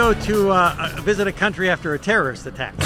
[0.00, 2.74] go to uh, uh, visit a country after a terrorist attack.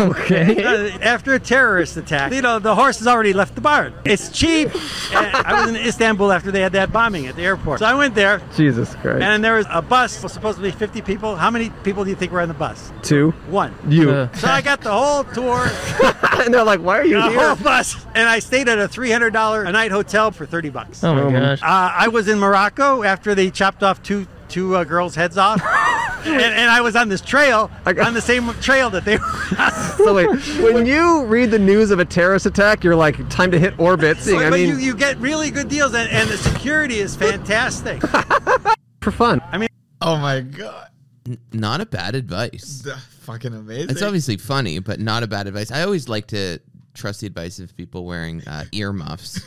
[0.00, 0.64] Okay.
[0.66, 3.94] Uh, after a terrorist attack, you know, the horse has already left the barn.
[4.04, 4.68] It's cheap.
[5.12, 7.78] I was in Istanbul after they had that bombing at the airport.
[7.78, 9.22] So I went there, Jesus Christ.
[9.22, 11.36] and there was a bus, was supposed to be 50 people.
[11.36, 12.90] How many people do you think were on the bus?
[13.02, 13.30] Two.
[13.48, 13.72] One.
[13.88, 14.10] You.
[14.10, 14.32] Uh.
[14.34, 15.68] So I got the whole tour,
[16.44, 17.46] and they're like, why are you the here?
[17.46, 21.04] whole bus, and I stayed at a $300 a night hotel for 30 bucks.
[21.04, 21.62] Oh my Um, gosh.
[21.62, 25.60] Uh, I was in Morocco after they chopped off two two uh, girls' heads off,
[26.24, 29.24] and, and I was on this trail I on the same trail that they were.
[29.58, 29.72] on.
[29.96, 30.28] So wait,
[30.62, 34.18] when you read the news of a terrorist attack, you're like, time to hit orbit.
[34.18, 37.16] Seeing, I but mean, you, you get really good deals, and, and the security is
[37.16, 38.00] fantastic.
[39.00, 39.40] for fun.
[39.50, 39.68] I mean,
[40.00, 40.90] oh my god.
[41.26, 42.82] N- not a bad advice.
[42.84, 43.90] Duh, fucking amazing.
[43.90, 45.72] It's obviously funny, but not a bad advice.
[45.72, 46.60] I always like to
[46.94, 49.40] trust the advice of people wearing uh, earmuffs,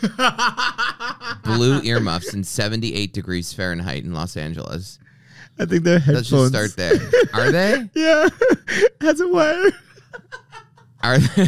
[1.55, 4.99] blue earmuffs in 78 degrees Fahrenheit in Los Angeles.
[5.59, 6.31] I think they're headphones.
[6.31, 6.99] Let's just start there.
[7.33, 7.89] Are they?
[7.95, 8.29] Yeah,
[9.01, 9.71] has a wire.
[11.01, 11.47] Are they?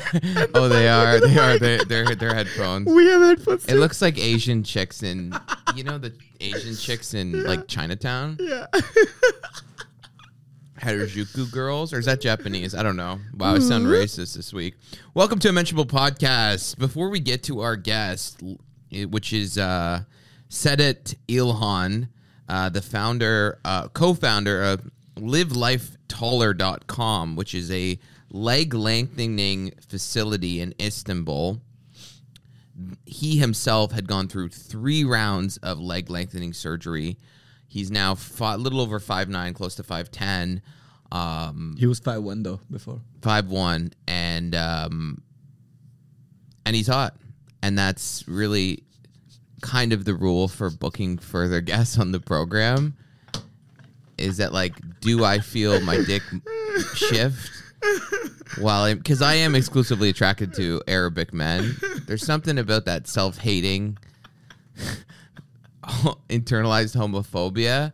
[0.53, 1.19] oh, they are.
[1.19, 1.59] They are.
[1.59, 2.87] They, they're they're headphones.
[2.87, 3.65] We have headphones.
[3.65, 5.33] It looks like Asian chicks in,
[5.75, 8.37] you know, the Asian chicks in like Chinatown.
[8.39, 8.65] Yeah.
[10.81, 12.73] Harajuku girls, or is that Japanese?
[12.73, 13.19] I don't know.
[13.35, 13.93] Wow, I sound mm-hmm.
[13.93, 14.75] racist this week.
[15.13, 16.79] Welcome to Unmentionable Podcast.
[16.79, 18.41] Before we get to our guest,
[19.09, 20.03] which is uh,
[20.49, 22.07] Sedat Ilhan,
[22.49, 31.61] uh, the founder, uh, co-founder of LiveLifeTaller.com, which is a leg lengthening facility in Istanbul.
[33.05, 37.17] He himself had gone through three rounds of leg lengthening surgery.
[37.67, 40.61] He's now a little over five nine, close to five ten,
[41.11, 43.01] um, He was five one though before.
[43.21, 45.21] five one, and um,
[46.65, 47.15] and he's hot,
[47.61, 48.83] and that's really
[49.61, 52.95] kind of the rule for booking further guests on the program.
[54.17, 56.21] Is that like, do I feel my dick
[56.95, 57.61] shift
[58.59, 61.75] while I'm because I am exclusively attracted to Arabic men.
[62.05, 63.97] There's something about that self-hating,
[66.29, 67.93] internalized homophobia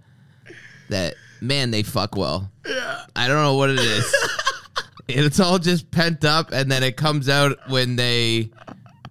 [0.89, 2.51] that man they fuck well.
[2.65, 4.15] Yeah, I don't know what it is.
[5.07, 8.51] it's all just pent up, and then it comes out when they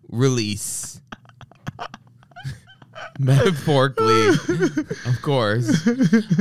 [0.09, 1.01] release.
[3.19, 5.87] Metaphorically, of course.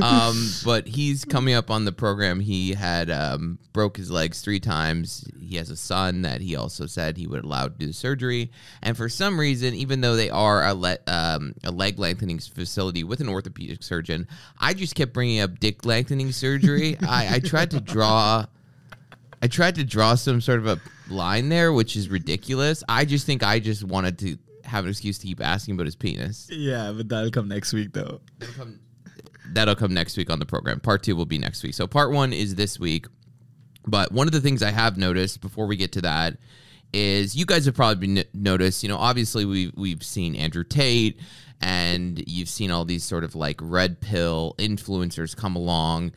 [0.01, 2.39] Um, but he's coming up on the program.
[2.39, 5.25] He had um, broke his legs three times.
[5.39, 8.51] He has a son that he also said he would allow to do surgery.
[8.81, 13.03] And for some reason, even though they are a, le- um, a leg lengthening facility
[13.03, 14.27] with an orthopedic surgeon,
[14.59, 16.97] I just kept bringing up dick lengthening surgery.
[17.01, 18.45] I, I tried to draw.
[19.41, 22.83] I tried to draw some sort of a line there, which is ridiculous.
[22.89, 24.37] I just think I just wanted to
[24.75, 26.49] have an excuse to keep asking about his penis.
[26.51, 28.19] Yeah, but that'll come next week though.
[29.53, 30.79] That'll come next week on the program.
[30.79, 31.73] Part two will be next week.
[31.73, 33.07] So part one is this week.
[33.87, 36.37] But one of the things I have noticed before we get to that
[36.91, 38.83] is you guys have probably been noticed.
[38.83, 41.19] You know, obviously we we've seen Andrew Tate,
[41.61, 46.11] and you've seen all these sort of like red pill influencers come along,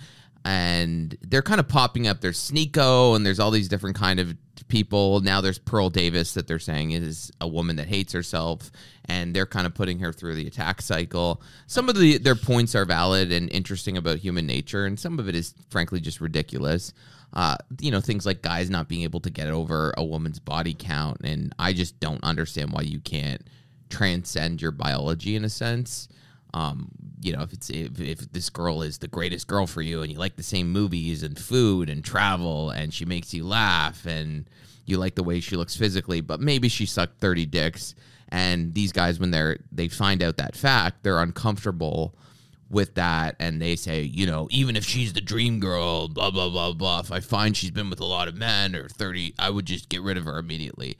[0.44, 2.20] and they're kind of popping up.
[2.20, 4.34] There's Sneako, and there's all these different kind of
[4.68, 5.20] people.
[5.20, 8.70] Now there's Pearl Davis that they're saying is a woman that hates herself,
[9.06, 11.42] and they're kind of putting her through the attack cycle.
[11.66, 15.28] Some of the their points are valid and interesting about human nature, and some of
[15.28, 16.92] it is frankly just ridiculous.
[17.32, 20.74] Uh, you know, things like guys not being able to get over a woman's body
[20.78, 23.42] count, and I just don't understand why you can't
[23.90, 26.08] transcend your biology in a sense.
[26.58, 30.02] Um, you know, if it's if, if this girl is the greatest girl for you,
[30.02, 34.06] and you like the same movies and food and travel, and she makes you laugh,
[34.06, 34.48] and
[34.84, 37.94] you like the way she looks physically, but maybe she sucked thirty dicks,
[38.30, 42.14] and these guys when they're they find out that fact, they're uncomfortable
[42.70, 46.50] with that and they say, you know, even if she's the dream girl, blah blah
[46.50, 49.50] blah blah, if I find she's been with a lot of men or 30, I
[49.50, 50.98] would just get rid of her immediately.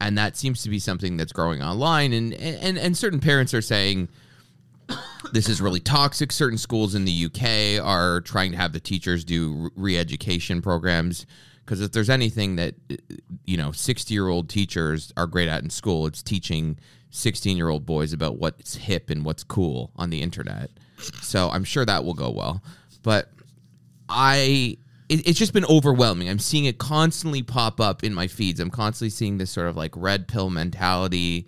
[0.00, 3.62] And that seems to be something that's growing online and and and certain parents are
[3.62, 4.08] saying
[5.32, 6.32] this is really toxic.
[6.32, 11.26] Certain schools in the UK are trying to have the teachers do re-education programs
[11.64, 12.94] because if there's anything that uh,
[13.44, 16.78] you know 60 year old teachers are great at in school it's teaching
[17.10, 20.70] 16 year old boys about what's hip and what's cool on the internet.
[21.22, 22.62] So i'm sure that will go well.
[23.02, 23.30] But
[24.08, 24.78] i
[25.08, 26.28] it, it's just been overwhelming.
[26.28, 28.58] I'm seeing it constantly pop up in my feeds.
[28.58, 31.46] I'm constantly seeing this sort of like red pill mentality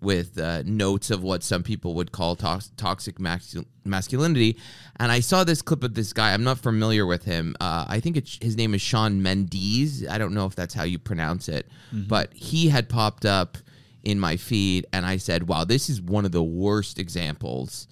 [0.00, 4.58] with uh, notes of what some people would call tox- toxic mascul- masculinity.
[4.98, 6.34] And I saw this clip of this guy.
[6.34, 7.56] I'm not familiar with him.
[7.60, 10.06] Uh, I think it's, his name is Shawn Mendes.
[10.06, 11.66] I don't know if that's how you pronounce it,
[12.08, 13.56] but he had popped up
[14.04, 17.88] in my feed, and I said, "Wow, this is one of the worst examples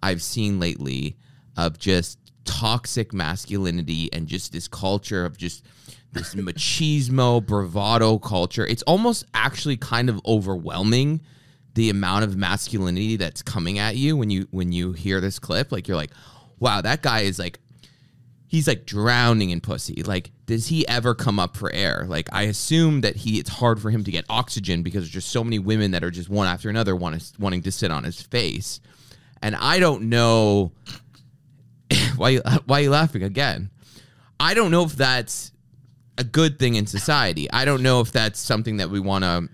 [0.00, 1.16] I've seen lately
[1.56, 5.64] of just toxic masculinity and just this culture of just
[6.12, 8.64] this machismo bravado culture.
[8.64, 11.20] It's almost actually kind of overwhelming
[11.76, 15.70] the amount of masculinity that's coming at you when you when you hear this clip.
[15.70, 16.10] Like you're like,
[16.58, 17.60] wow, that guy is like
[18.48, 20.02] he's like drowning in pussy.
[20.02, 22.06] Like, does he ever come up for air?
[22.08, 25.28] Like, I assume that he it's hard for him to get oxygen because there's just
[25.28, 28.22] so many women that are just one after another want wanting to sit on his
[28.22, 28.80] face.
[29.42, 30.72] And I don't know
[32.16, 33.70] why you, why are you laughing again?
[34.40, 35.52] I don't know if that's
[36.16, 37.50] a good thing in society.
[37.50, 39.50] I don't know if that's something that we want to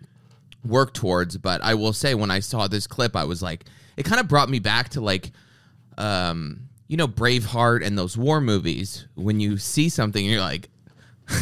[0.65, 3.65] work towards, but I will say when I saw this clip, I was like,
[3.97, 5.33] it kind of brought me back to like,
[5.99, 9.07] um, you know, Braveheart and those war movies.
[9.15, 10.69] When you see something, you're like,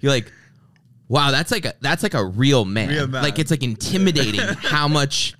[0.00, 0.32] you're like,
[1.08, 2.88] wow, that's like a that's like a real man.
[2.88, 3.22] Real man.
[3.22, 5.34] Like it's like intimidating how much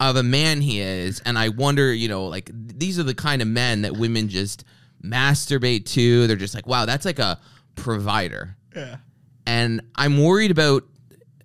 [0.00, 1.20] of a man he is.
[1.24, 4.64] And I wonder, you know, like these are the kind of men that women just
[5.02, 6.26] masturbate to.
[6.26, 7.38] They're just like, wow, that's like a
[7.74, 8.56] provider.
[8.74, 8.96] Yeah.
[9.46, 10.84] And I'm worried about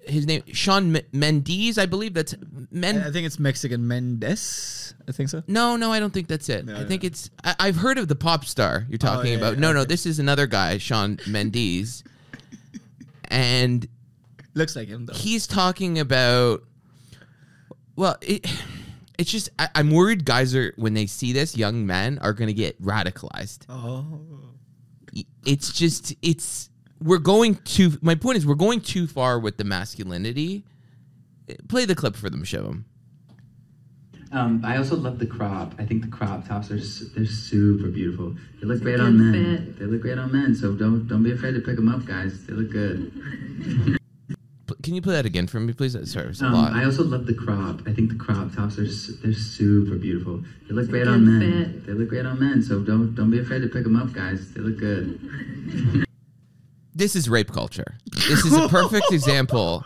[0.07, 1.77] his name, Shawn M- Mendes.
[1.77, 2.36] I believe that's
[2.71, 3.01] Men.
[3.01, 4.94] I think it's Mexican Mendes.
[5.07, 5.44] I think so.
[5.48, 6.69] No, no, I don't think that's it.
[6.69, 7.30] I think it's.
[7.44, 9.54] I, I've heard of the pop star you're oh, talking yeah, about.
[9.56, 12.04] yeah, no, no, this is another guy, Shawn Mendes,
[13.25, 13.88] and
[14.54, 15.13] Looks like him though.
[15.13, 16.63] he's talking about.
[17.95, 18.45] Well, it,
[19.18, 22.48] it's just I, I'm worried guys are when they see this, young men are going
[22.48, 23.65] to get radicalized.
[23.69, 24.21] Oh.
[25.45, 26.69] It's just it's
[27.01, 27.97] we're going too.
[28.01, 30.63] My point is we're going too far with the masculinity.
[31.67, 32.85] Play the clip for them, show them.
[34.33, 35.73] Um, I also love the crop.
[35.79, 38.35] I think the crop tops are s- they're super beautiful.
[38.59, 39.57] They look great on men.
[39.67, 39.79] fit.
[39.79, 40.53] They look great on men.
[40.53, 42.45] So don't don't be afraid to pick them up, guys.
[42.45, 43.97] They look good.
[44.83, 45.93] Can you play that again for me, please?
[46.11, 46.73] Sorry, it a Um, lot.
[46.73, 47.81] I also love the crop.
[47.88, 50.43] I think the crop tops are s- they're super beautiful.
[50.67, 51.39] They look great on men.
[51.63, 51.88] fit.
[51.88, 52.61] They look great on men.
[52.61, 54.51] So don't don't be afraid to pick them up, guys.
[54.53, 56.03] They look good.
[56.97, 57.97] this is rape culture.
[58.11, 59.85] This is a perfect example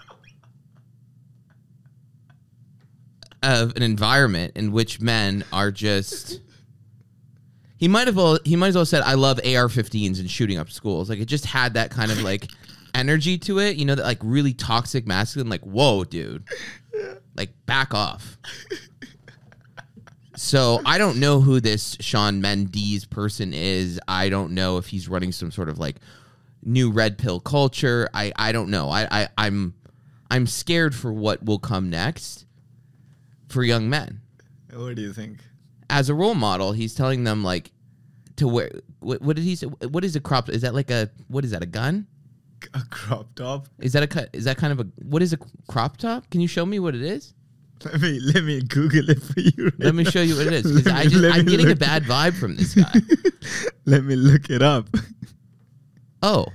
[3.44, 6.40] of an environment in which men are just.
[7.78, 10.70] He might have well, he might as well said, "I love AR-15s and shooting up
[10.70, 12.48] schools." Like it just had that kind of like
[12.96, 15.50] energy to it, you know, that like really toxic masculine.
[15.50, 16.44] Like, whoa, dude,
[17.36, 18.38] like back off.
[20.38, 24.00] So I don't know who this Shawn Mendes person is.
[24.08, 25.98] I don't know if he's running some sort of like
[26.64, 28.10] new red pill culture.
[28.14, 28.90] I I don't know.
[28.90, 29.74] I, I I'm
[30.30, 32.46] I'm scared for what will come next
[33.50, 34.22] for young men.
[34.74, 35.40] What do you think?
[35.90, 37.72] As a role model, he's telling them like
[38.38, 38.72] to wear.
[39.00, 39.68] What, what did he say?
[39.68, 40.48] What is a crop?
[40.50, 41.62] Is that like a what is that?
[41.64, 42.08] A gun?
[42.74, 43.68] A crop top.
[43.80, 44.30] Is that a cut?
[44.34, 45.38] Is that kind of a what is a
[45.68, 46.30] crop top?
[46.30, 47.34] Can you show me what it is?
[47.84, 49.66] Let me let me Google it for you.
[49.66, 50.10] right Let me now.
[50.12, 51.06] show you what it is I
[51.42, 52.94] me getting a bad vibe from this guy.
[53.86, 54.88] Let me look it up.
[56.22, 56.46] Oh.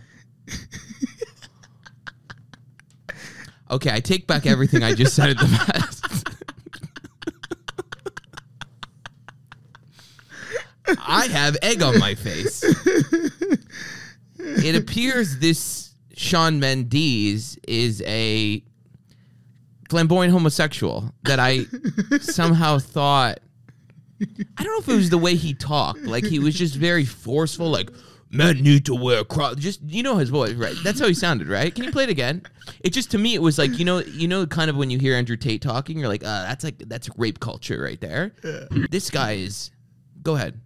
[3.68, 6.04] Okay, I take back everything I just said in the past.
[10.98, 12.62] I have egg on my face.
[14.38, 18.62] It appears this Shawn Mendes is a
[19.90, 21.64] flamboyant homosexual that I
[22.20, 23.40] somehow thought
[24.20, 26.02] I don't know if it was the way he talked.
[26.02, 27.90] Like he was just very forceful, like
[28.36, 29.56] men need to wear crop.
[29.58, 30.74] Just you know his voice, right?
[30.84, 31.74] That's how he sounded, right?
[31.74, 32.42] Can you play it again?
[32.80, 34.98] It just to me it was like you know you know kind of when you
[34.98, 38.32] hear Andrew Tate talking, you're like, uh, that's like that's rape culture right there.
[38.90, 39.70] This guy is.
[40.22, 40.60] Go ahead.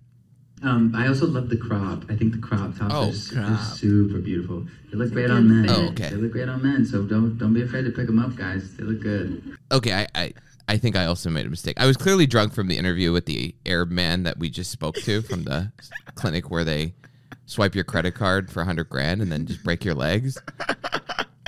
[0.63, 2.05] Um, I also love the crop.
[2.11, 4.67] I think the crop tops Oh, are s- they're super beautiful.
[4.91, 5.71] They look great on men.
[5.71, 6.11] Oh, okay.
[6.11, 6.85] They look great on men.
[6.85, 8.77] So don't don't be afraid to pick them up, guys.
[8.77, 9.57] They look good.
[9.73, 10.33] Okay, I, I
[10.69, 11.81] I think I also made a mistake.
[11.81, 14.97] I was clearly drunk from the interview with the Arab man that we just spoke
[14.97, 15.73] to from the
[16.15, 16.93] clinic where they
[17.51, 20.39] swipe your credit card for a hundred grand and then just break your legs.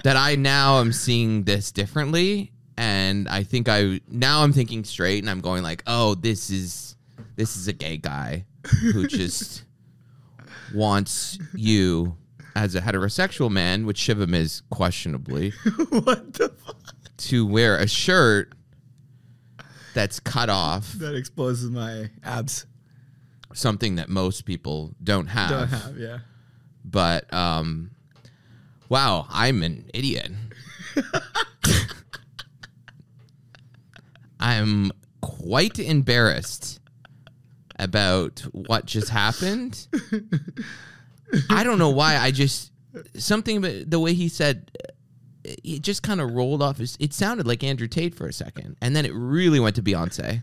[0.04, 5.22] That I now am seeing this differently, and I think I now I'm thinking straight,
[5.22, 6.96] and I'm going like, oh, this is
[7.36, 8.44] this is a gay guy
[8.80, 9.62] who just
[10.74, 12.16] wants you
[12.56, 15.50] as a heterosexual man, which Shivam is questionably
[15.90, 16.76] what the fuck?
[17.18, 18.54] to wear a shirt
[19.94, 22.66] that's cut off, That exposes my abs.
[23.54, 25.50] Something that most people don't have.
[25.50, 26.18] Don't have, yeah.
[26.84, 27.90] But um
[28.88, 30.30] wow, I'm an idiot.
[34.40, 34.90] I'm
[35.20, 36.80] quite embarrassed
[37.78, 39.86] about what just happened.
[41.48, 42.72] I don't know why I just
[43.16, 44.70] something about the way he said
[45.44, 48.76] it just kind of rolled off his it sounded like Andrew Tate for a second
[48.82, 50.42] and then it really went to Beyonce.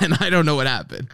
[0.04, 1.08] and I don't know what happened.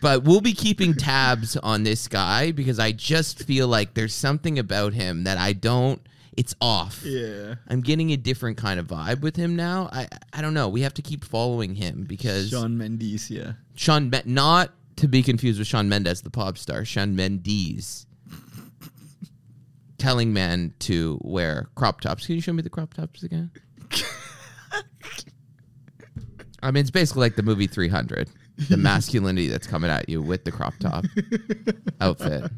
[0.00, 4.58] But we'll be keeping tabs on this guy because I just feel like there's something
[4.58, 6.00] about him that I don't.
[6.36, 7.02] It's off.
[7.02, 7.54] Yeah.
[7.66, 9.88] I'm getting a different kind of vibe with him now.
[9.90, 10.68] I I don't know.
[10.68, 13.52] We have to keep following him because Shawn Mendes, yeah.
[13.74, 16.84] Shawn Men- not to be confused with Shawn Mendes, the pop star.
[16.84, 18.06] Shawn Mendes
[19.98, 22.26] telling men to wear crop tops.
[22.26, 23.50] Can you show me the crop tops again?
[26.62, 28.30] I mean, it's basically like the movie 300.
[28.70, 31.04] The masculinity that's coming at you with the crop top
[32.00, 32.50] outfit.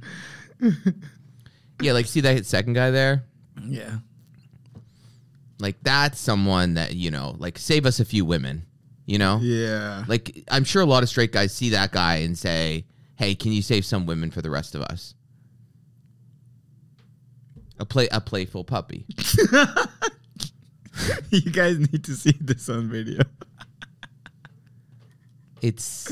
[1.80, 3.24] Yeah, like see that second guy there?
[3.64, 3.98] Yeah.
[5.58, 8.66] Like that's someone that, you know, like save us a few women,
[9.06, 9.38] you know?
[9.42, 10.04] Yeah.
[10.06, 12.84] Like I'm sure a lot of straight guys see that guy and say,
[13.16, 15.14] "Hey, can you save some women for the rest of us?"
[17.80, 19.06] A play a playful puppy.
[21.30, 23.22] you guys need to see this on video.
[25.62, 26.10] It's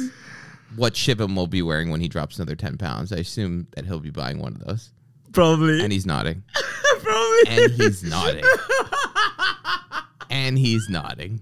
[0.75, 3.13] what Shivam will be wearing when he drops another 10 pounds.
[3.13, 4.91] I assume that he'll be buying one of those.
[5.33, 5.83] Probably.
[5.83, 6.43] And he's nodding.
[7.03, 7.39] Probably.
[7.49, 8.45] And he's nodding.
[10.31, 11.41] and he's nodding.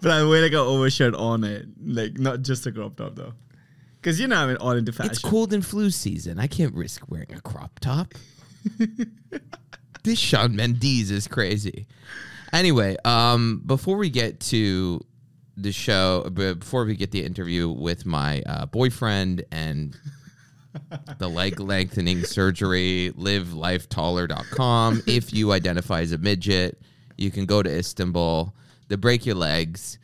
[0.00, 1.66] but I wear like an overshirt on it.
[1.84, 3.32] Like not just a crop top though.
[4.02, 5.10] Cause you know I'm all into fashion.
[5.10, 6.38] It's cold and flu season.
[6.38, 8.14] I can't risk wearing a crop top.
[10.04, 11.86] this Shawn Mendes is crazy.
[12.52, 15.04] Anyway, um, before we get to
[15.60, 19.96] the show, before we get the interview with my uh, boyfriend and
[21.18, 25.02] the leg lengthening surgery, livelifetaller.com.
[25.06, 26.80] If you identify as a midget,
[27.16, 28.54] you can go to Istanbul.
[28.86, 29.98] They break your legs.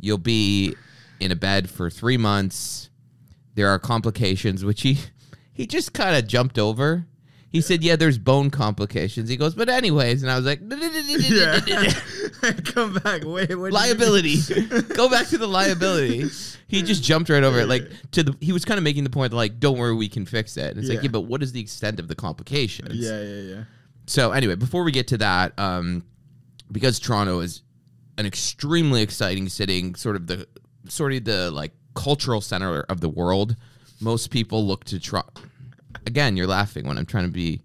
[0.00, 0.74] You'll be
[1.18, 2.90] in a bed for three months.
[3.54, 4.98] There are complications, which he
[5.52, 7.06] he just kind of jumped over.
[7.56, 11.90] He said, "Yeah, there's bone complications." He goes, "But anyways," and I was like, yeah.
[12.66, 13.22] Come back.
[13.24, 14.36] Wait, what liability.
[14.94, 16.28] Go back to the liability.
[16.68, 17.66] He just jumped right over it.
[17.66, 20.26] Like to the he was kind of making the point like, don't worry, we can
[20.26, 20.72] fix it.
[20.72, 21.04] And it's like, Yeah.
[21.04, 22.94] yeah, but what is the extent of the complications?
[22.94, 23.64] Yeah, yeah, yeah.
[24.06, 26.04] So anyway, before we get to that, um,
[26.70, 27.62] because Toronto is
[28.18, 30.46] an extremely exciting city, sort of the
[30.88, 33.56] sort of the like cultural center of the world,
[33.98, 35.40] most people look to Toronto.
[36.06, 37.62] Again, you're laughing when I'm trying to be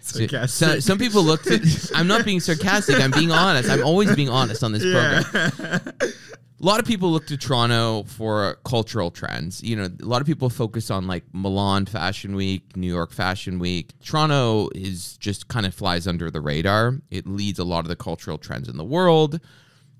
[0.00, 0.48] Sarcastic.
[0.48, 1.90] so, some people look to.
[1.94, 3.00] I'm not being sarcastic.
[3.00, 3.68] I'm being honest.
[3.68, 5.92] I'm always being honest on this program.
[6.58, 9.62] A lot of people look to Toronto for cultural trends.
[9.62, 13.58] You know, a lot of people focus on like Milan Fashion Week, New York Fashion
[13.58, 13.92] Week.
[14.02, 16.98] Toronto is just kind of flies under the radar.
[17.10, 19.38] It leads a lot of the cultural trends in the world.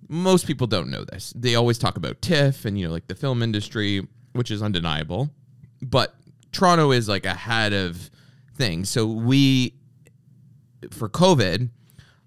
[0.08, 1.30] Most people don't know this.
[1.36, 5.28] They always talk about TIFF and you know like the film industry, which is undeniable.
[5.82, 6.14] But
[6.56, 8.10] Toronto is like ahead of
[8.54, 8.88] things.
[8.88, 9.74] So we
[10.90, 11.68] for COVID,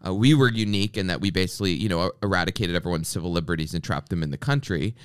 [0.05, 3.83] uh, we were unique in that we basically, you know, eradicated everyone's civil liberties and
[3.83, 4.95] trapped them in the country.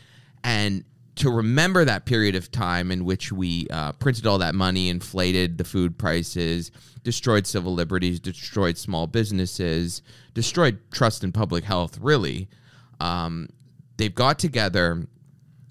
[0.42, 0.84] And
[1.16, 5.56] to remember that period of time in which we uh, printed all that money, inflated
[5.56, 6.70] the food prices,
[7.02, 10.02] destroyed civil liberties, destroyed small businesses,
[10.34, 12.48] destroyed trust in public health, really,
[13.00, 13.48] um,
[13.96, 15.06] they've got together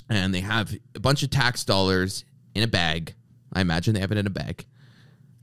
[0.09, 3.13] and they have a bunch of tax dollars in a bag.
[3.53, 4.65] I imagine they have it in a bag,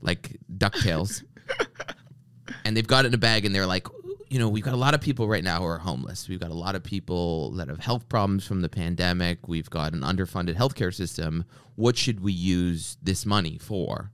[0.01, 1.23] like DuckTales
[2.65, 3.87] and they've got it in a bag and they're like
[4.29, 6.29] you know we've got a lot of people right now who are homeless.
[6.29, 9.47] We've got a lot of people that have health problems from the pandemic.
[9.47, 11.45] We've got an underfunded healthcare system.
[11.75, 14.11] What should we use this money for?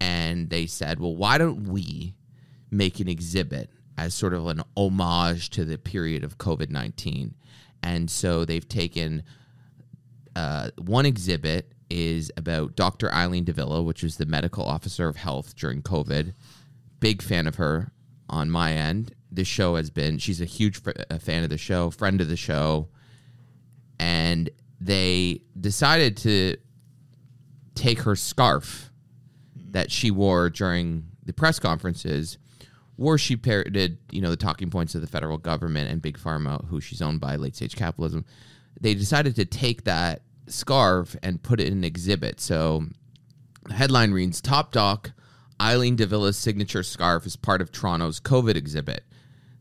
[0.00, 2.14] And they said well why don't we
[2.70, 7.34] make an exhibit as sort of an homage to the period of covid-19
[7.82, 9.22] and so they've taken
[10.34, 13.12] uh, one exhibit is about Dr.
[13.12, 16.32] Eileen de Villa, which was the medical officer of health during COVID.
[17.00, 17.92] Big fan of her
[18.30, 19.14] on my end.
[19.30, 22.28] This show has been, she's a huge fr- a fan of the show, friend of
[22.28, 22.88] the show.
[23.98, 24.48] And
[24.80, 26.56] they decided to
[27.74, 28.90] take her scarf
[29.56, 32.38] that she wore during the press conferences,
[32.96, 36.64] where she parroted, you know, the talking points of the federal government and big pharma,
[36.68, 38.24] who she's owned by late stage capitalism.
[38.80, 42.40] They decided to take that scarf and put it in an exhibit.
[42.40, 42.84] So
[43.64, 45.12] the headline reads Top Doc
[45.62, 49.04] Eileen de Villa's signature scarf is part of Toronto's COVID exhibit.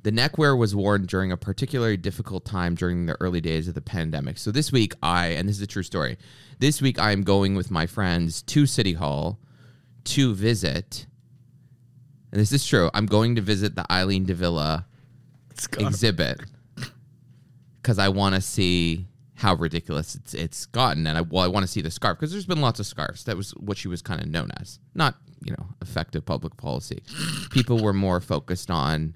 [0.01, 3.81] The neckwear was worn during a particularly difficult time during the early days of the
[3.81, 4.39] pandemic.
[4.39, 6.17] So this week, I, and this is a true story,
[6.57, 9.39] this week I am going with my friends to City Hall
[10.05, 11.05] to visit,
[12.31, 14.87] and this is true, I'm going to visit the Eileen de Villa
[15.77, 16.41] exhibit
[17.79, 19.05] because I want to see
[19.41, 22.31] how ridiculous it's it's gotten, and I well I want to see the scarf because
[22.31, 23.23] there's been lots of scarves.
[23.23, 27.01] That was what she was kind of known as, not you know effective public policy.
[27.49, 29.15] People were more focused on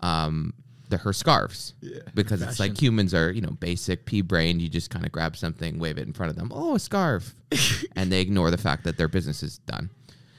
[0.00, 0.52] um,
[0.90, 1.72] the her scarves
[2.14, 4.60] because it's like humans are you know basic pea brain.
[4.60, 6.52] You just kind of grab something, wave it in front of them.
[6.54, 7.34] Oh, a scarf,
[7.96, 9.88] and they ignore the fact that their business is done.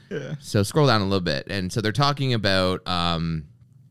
[0.08, 0.36] Yeah.
[0.38, 2.86] So scroll down a little bit, and so they're talking about.
[2.86, 3.46] Um,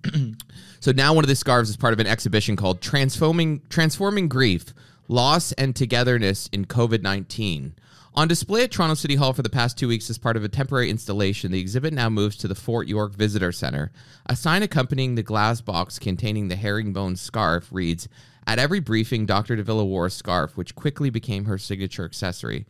[0.79, 4.73] so now one of the scarves is part of an exhibition called "Transforming Transforming Grief,
[5.07, 7.75] Loss and Togetherness in COVID nineteen.
[8.15, 10.49] On display at Toronto City Hall for the past two weeks as part of a
[10.49, 13.91] temporary installation, the exhibit now moves to the Fort York Visitor Center.
[14.27, 18.07] A sign accompanying the glass box containing the herringbone scarf reads,
[18.47, 19.57] At every briefing, Dr.
[19.57, 22.65] de Villa wore a scarf, which quickly became her signature accessory.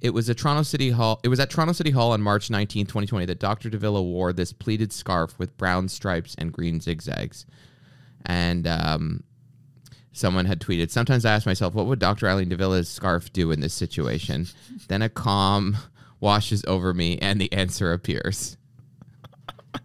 [0.00, 1.20] It was Toronto City Hall.
[1.22, 3.70] It was at Toronto City Hall on March 19, 2020, that Dr.
[3.70, 7.46] de Villa wore this pleated scarf with brown stripes and green zigzags.
[8.26, 9.22] And um,
[10.18, 12.28] someone had tweeted, Sometimes I ask myself, what would Dr.
[12.28, 14.46] Eileen de Villa's scarf do in this situation?
[14.88, 15.76] then a calm
[16.20, 18.56] washes over me, and the answer appears.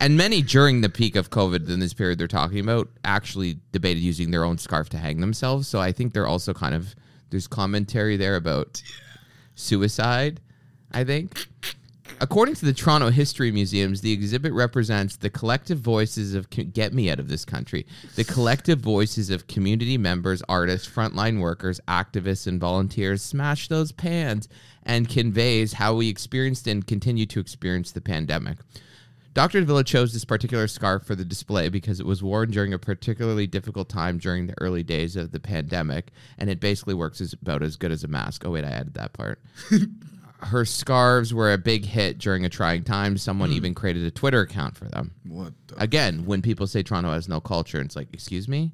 [0.00, 4.00] and many during the peak of COVID in this period they're talking about actually debated
[4.00, 5.66] using their own scarf to hang themselves.
[5.66, 6.94] So I think they're also kind of,
[7.30, 8.82] there's commentary there about
[9.54, 10.40] suicide,
[10.92, 11.46] I think.
[12.20, 17.10] According to the Toronto History Museums, the exhibit represents the collective voices of get me
[17.10, 22.60] out of this country, the collective voices of community members, artists, frontline workers, activists, and
[22.60, 23.22] volunteers.
[23.22, 24.48] Smash those pans
[24.84, 28.58] and conveys how we experienced and continue to experience the pandemic.
[29.34, 29.60] Dr.
[29.60, 32.78] de Villa chose this particular scarf for the display because it was worn during a
[32.78, 37.32] particularly difficult time during the early days of the pandemic, and it basically works as
[37.32, 38.44] about as good as a mask.
[38.44, 39.40] Oh wait, I added that part.
[40.42, 43.16] Her scarves were a big hit during a trying time.
[43.16, 45.12] Someone even created a Twitter account for them.
[45.26, 45.52] What?
[45.68, 48.72] The Again, when people say Toronto has no culture, it's like, excuse me.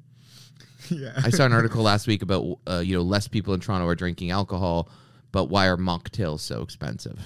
[0.89, 1.13] yeah.
[1.17, 3.95] I saw an article last week about uh, you know less people in Toronto are
[3.95, 4.89] drinking alcohol,
[5.31, 7.19] but why are mocktails so expensive?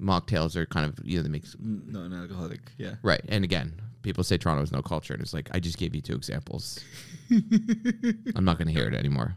[0.00, 2.60] Mocktails are kind of you know they make Not an alcoholic.
[2.78, 2.94] Yeah.
[3.02, 3.22] Right.
[3.28, 6.00] And again, people say Toronto has no culture, and it's like I just gave you
[6.00, 6.80] two examples.
[7.30, 9.36] I'm not going to hear it anymore.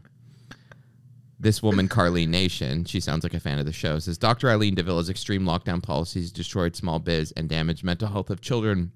[1.38, 4.48] This woman, Carleen Nation, she sounds like a fan of the show, says Dr.
[4.48, 8.92] Eileen de Villa's extreme lockdown policies destroyed small biz and damaged mental health of children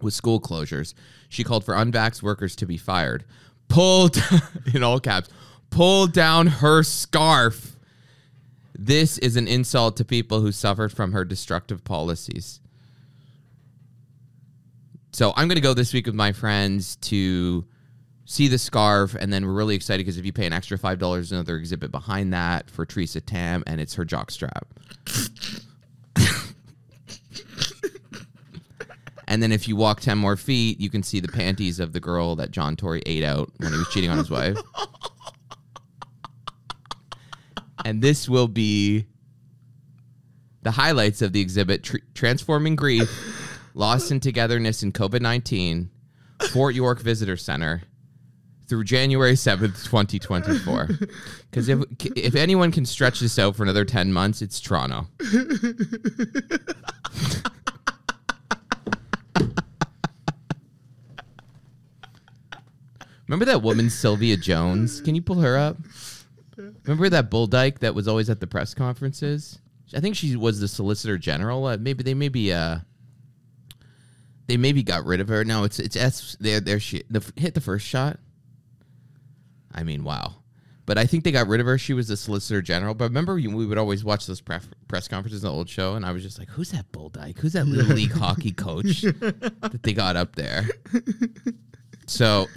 [0.00, 0.94] with school closures.
[1.28, 3.24] She called for unvaxxed workers to be fired.
[3.68, 4.16] Pulled,
[4.74, 5.28] in all caps,
[5.70, 7.76] pull down her scarf.
[8.78, 12.60] This is an insult to people who suffered from her destructive policies.
[15.12, 17.66] So I'm going to go this week with my friends to
[18.24, 20.98] see the scarf, and then we're really excited because if you pay an extra five
[20.98, 24.66] dollars, another exhibit behind that for Theresa Tam, and it's her jock strap.
[29.28, 32.00] and then if you walk ten more feet, you can see the panties of the
[32.00, 34.56] girl that John Tory ate out when he was cheating on his wife.
[37.84, 39.06] and this will be
[40.62, 43.10] the highlights of the exhibit tr- transforming grief
[43.74, 45.88] lost in togetherness in covid-19
[46.52, 47.82] fort york visitor center
[48.72, 50.88] through january 7th 2024
[51.50, 51.82] because if,
[52.16, 55.06] if anyone can stretch this out for another 10 months it's toronto
[63.28, 65.76] remember that woman sylvia jones can you pull her up
[66.84, 69.58] Remember that bull dyke that was always at the press conferences?
[69.94, 71.66] I think she was the solicitor general.
[71.66, 72.78] Uh, maybe they maybe uh
[74.46, 75.44] they maybe got rid of her.
[75.44, 78.18] No, it's it's S there there she the, hit the first shot.
[79.74, 80.36] I mean, wow.
[80.84, 81.78] But I think they got rid of her.
[81.78, 82.94] She was the solicitor general.
[82.94, 86.04] But remember, we would always watch those pref- press conferences in the old show, and
[86.04, 87.38] I was just like, "Who's that bull dyke?
[87.38, 90.68] Who's that little league hockey coach that they got up there?"
[92.06, 92.48] So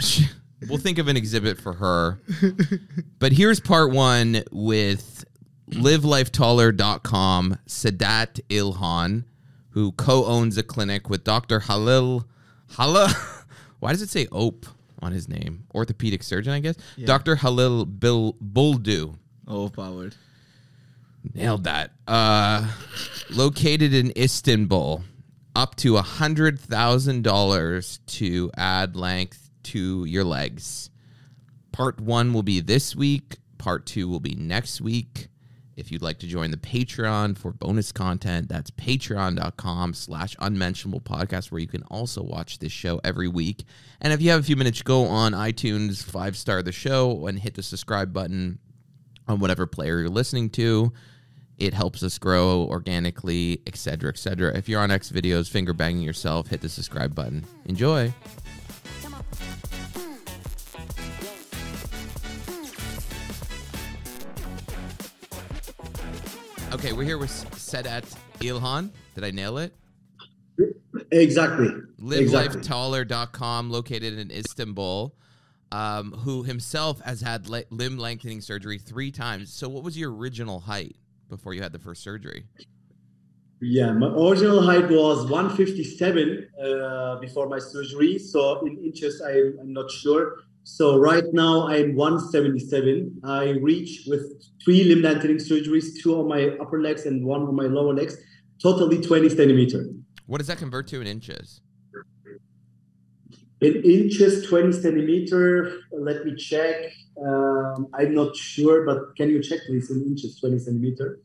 [0.67, 2.19] we'll think of an exhibit for her.
[3.19, 5.23] But here's part one with
[5.69, 9.25] livelifetaller.com, Sedat Ilhan,
[9.69, 11.61] who co-owns a clinic with Dr.
[11.61, 12.27] Halil
[12.71, 13.13] Hala.
[13.79, 14.65] Why does it say Ope
[15.01, 15.65] on his name?
[15.73, 16.75] Orthopedic surgeon, I guess.
[17.05, 17.35] Dr.
[17.35, 19.17] Halil Bil Buldu.
[19.47, 20.15] Overpowered.
[21.33, 21.91] Nailed that.
[22.07, 22.67] Uh,
[23.31, 25.03] located in Istanbul,
[25.55, 30.89] up to a hundred thousand dollars to add length to your legs.
[31.71, 33.37] Part one will be this week.
[33.57, 35.27] Part two will be next week.
[35.75, 41.51] If you'd like to join the Patreon for bonus content, that's patreon.com slash unmentionable podcast,
[41.51, 43.65] where you can also watch this show every week.
[43.99, 47.37] And if you have a few minutes, go on iTunes, five star the show, and
[47.37, 48.59] hit the subscribe button
[49.27, 50.93] on whatever player you're listening to.
[51.57, 54.57] It helps us grow organically, etc., etc.
[54.57, 57.45] If you're on X videos, finger banging yourself, hit the subscribe button.
[57.65, 58.13] Enjoy.
[66.75, 68.03] Okay, we're here with Sedat
[68.39, 68.91] Ilhan.
[69.15, 69.73] Did I nail it?
[71.09, 71.69] Exactly.
[72.01, 75.15] Livelifetaller.com, located in Istanbul,
[75.71, 79.53] um, who himself has had le- limb lengthening surgery three times.
[79.53, 80.97] So, what was your original height
[81.29, 82.43] before you had the first surgery?
[83.61, 88.19] Yeah, my original height was 157 uh, before my surgery.
[88.19, 90.39] So in inches, I, I'm not sure.
[90.65, 93.21] So right now I'm 177.
[93.23, 94.23] I reach with
[94.63, 98.17] three limb lengthening surgeries, two on my upper legs and one on my lower legs,
[98.59, 99.85] totally 20 centimeter.
[100.25, 101.61] What does that convert to in inches?
[103.61, 105.81] In inches, 20 centimeter.
[105.91, 106.77] Let me check.
[107.23, 111.19] Um, I'm not sure, but can you check please in inches, 20 centimeter?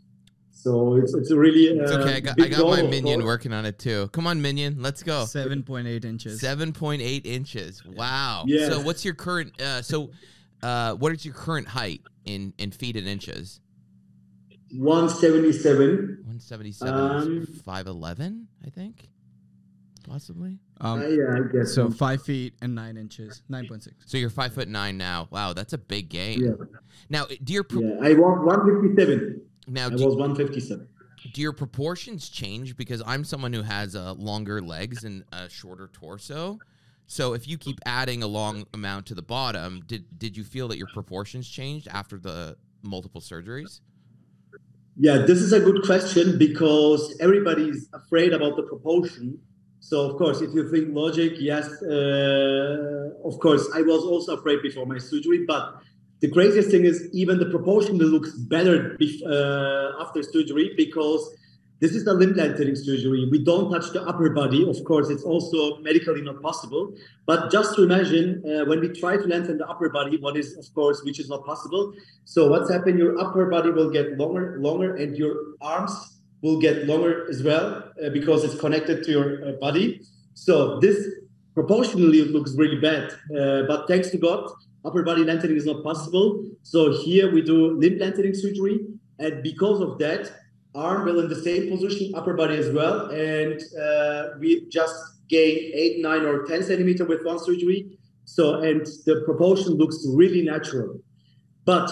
[0.62, 2.16] So it's, it's really uh, It's okay.
[2.16, 4.08] I got, I got goal, my minion working on it too.
[4.08, 4.76] Come on, minion.
[4.78, 5.24] Let's go.
[5.24, 6.42] 7.8 inches.
[6.42, 7.82] 7.8 inches.
[7.86, 8.44] Wow.
[8.46, 8.68] Yeah.
[8.68, 10.10] So, what's your current, uh, so,
[10.62, 13.60] uh, what is your current height in, in feet and inches?
[14.76, 16.18] 177.
[16.26, 19.08] 177, Um, 5'11, I think,
[20.06, 20.58] possibly.
[20.80, 23.42] Um, Uh, yeah, I guess so 5 feet and 9 inches.
[23.50, 23.88] 9.6.
[24.06, 25.28] So you're five foot nine now.
[25.30, 26.40] Wow, that's a big gain.
[26.42, 26.52] Yeah.
[27.08, 29.40] Now, do your pro- Yeah, I was 157.
[29.70, 30.88] Now I was 157.
[31.32, 32.76] do your proportions change?
[32.76, 36.58] Because I'm someone who has uh, longer legs and a shorter torso.
[37.06, 40.68] So if you keep adding a long amount to the bottom, did did you feel
[40.68, 43.80] that your proportions changed after the multiple surgeries?
[44.96, 49.38] Yeah, this is a good question because everybody's afraid about the proportion.
[49.80, 54.60] So, of course, if you think logic, yes, uh, of course, I was also afraid
[54.62, 55.46] before my surgery.
[55.46, 55.80] But
[56.20, 61.34] the craziest thing is even the proportion looks better bef- uh, after surgery because
[61.80, 63.26] this is the limb lengthening surgery.
[63.30, 64.68] We don't touch the upper body.
[64.68, 66.94] Of course, it's also medically not possible.
[67.24, 70.58] But just to imagine uh, when we try to lengthen the upper body, what is,
[70.58, 71.94] of course, which is not possible.
[72.26, 72.98] So what's happened?
[72.98, 77.82] Your upper body will get longer, longer, and your arms will get longer as well
[78.04, 80.02] uh, because it's connected to your uh, body.
[80.34, 81.08] So this
[81.54, 83.10] proportionally looks really bad.
[83.34, 84.50] Uh, but thanks to God,
[84.84, 86.44] upper body lengthening is not possible.
[86.62, 88.80] So here we do limb lengthening surgery,
[89.18, 90.32] and because of that,
[90.74, 94.94] arm will in the same position, upper body as well, and uh, we just
[95.28, 97.98] gain eight, nine, or ten centimeter with one surgery.
[98.24, 101.00] So and the proportion looks really natural.
[101.64, 101.90] But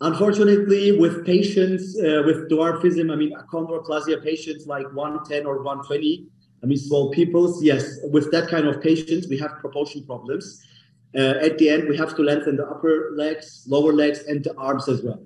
[0.00, 6.26] unfortunately, with patients uh, with dwarfism, I mean achondroplasia patients like 110 or 120,
[6.62, 10.62] I mean small peoples, yes, with that kind of patients, we have proportion problems.
[11.16, 14.56] Uh, at the end, we have to lengthen the upper legs, lower legs, and the
[14.56, 15.24] arms as well.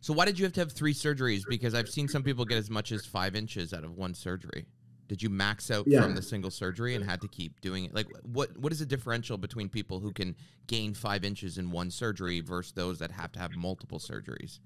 [0.00, 1.42] So why did you have to have three surgeries?
[1.48, 4.66] Because I've seen some people get as much as five inches out of one surgery.
[5.08, 6.02] Did you max out Yeah.
[6.02, 7.94] from the single surgery and had to keep doing it?
[7.94, 10.34] Like, what what is the differential between people who can
[10.66, 14.58] gain five inches in one surgery versus those that have to have multiple surgeries?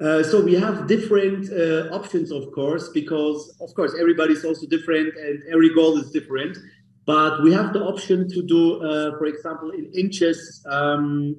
[0.00, 5.16] Uh, so we have different uh, options, of course, because of course everybody's also different
[5.16, 6.58] and every goal is different.
[7.04, 11.36] But we have the option to do, uh, for example, in inches, um,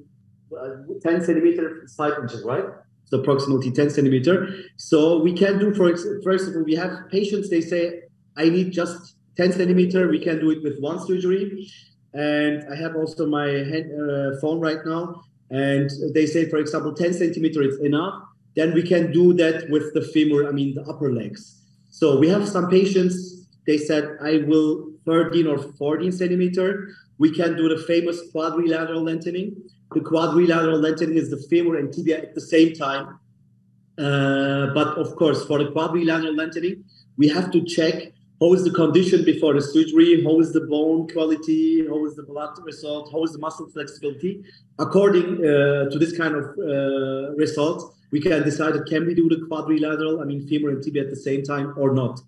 [0.54, 0.68] uh,
[1.02, 2.64] 10 centimeter, is five inches, right?
[3.06, 4.48] So approximately 10 centimeter.
[4.76, 8.02] So we can do, for first of all, we have patients, they say,
[8.36, 10.08] I need just 10 centimeter.
[10.08, 11.68] We can do it with one surgery.
[12.12, 15.22] And I have also my uh, phone right now.
[15.50, 18.22] And they say, for example, 10 centimeter is enough.
[18.56, 21.60] Then we can do that with the femur, I mean, the upper legs.
[21.90, 26.90] So we have some patients, they said, I will 13 or 14 centimeter.
[27.18, 29.56] We can do the famous quadrilateral lengthening.
[29.92, 33.18] The quadrilateral lengthening is the femur and tibia at the same time.
[33.96, 36.84] Uh, but of course, for the quadrilateral lengthening,
[37.16, 41.08] we have to check how is the condition before the surgery, how is the bone
[41.08, 44.42] quality, how is the blood result, how is the muscle flexibility.
[44.78, 49.46] According uh, to this kind of uh, result, we can decide can we do the
[49.46, 52.20] quadrilateral, I mean femur and tibia at the same time or not.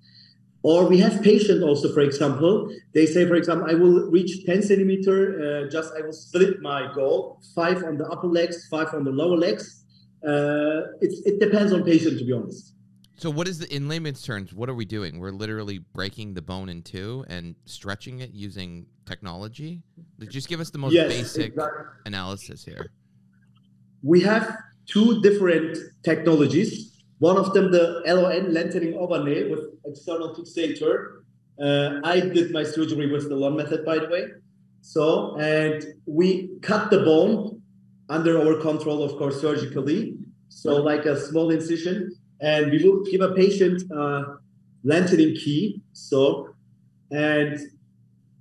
[0.62, 4.62] Or we have patients also, for example, they say, for example, I will reach 10
[4.62, 9.04] centimeter, uh, just I will split my goal, five on the upper legs, five on
[9.04, 9.84] the lower legs.
[10.26, 12.72] Uh, it's, it depends on patient, to be honest.
[13.18, 14.52] So what is the in layman's terms?
[14.52, 15.20] What are we doing?
[15.20, 19.82] We're literally breaking the bone in two and stretching it using technology.
[20.28, 21.84] Just give us the most Yes, basic exactly.
[22.04, 22.90] analysis here.
[24.02, 24.54] We have
[24.86, 26.95] two different technologies.
[27.18, 31.22] One of them, the LON lengthening over nail with external fixator.
[31.60, 34.24] Uh, I did my surgery with the LON method, by the way.
[34.82, 37.62] So, and we cut the bone
[38.08, 40.16] under our control, of course, surgically.
[40.48, 44.24] So, like a small incision, and we will give a patient uh,
[44.84, 45.82] lengthening key.
[45.92, 46.54] So,
[47.10, 47.58] and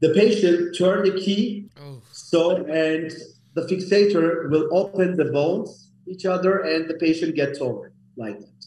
[0.02, 3.12] the patient turn the key Oh, so, and
[3.54, 8.66] the fixator will open the bones each other and the patient gets over like that.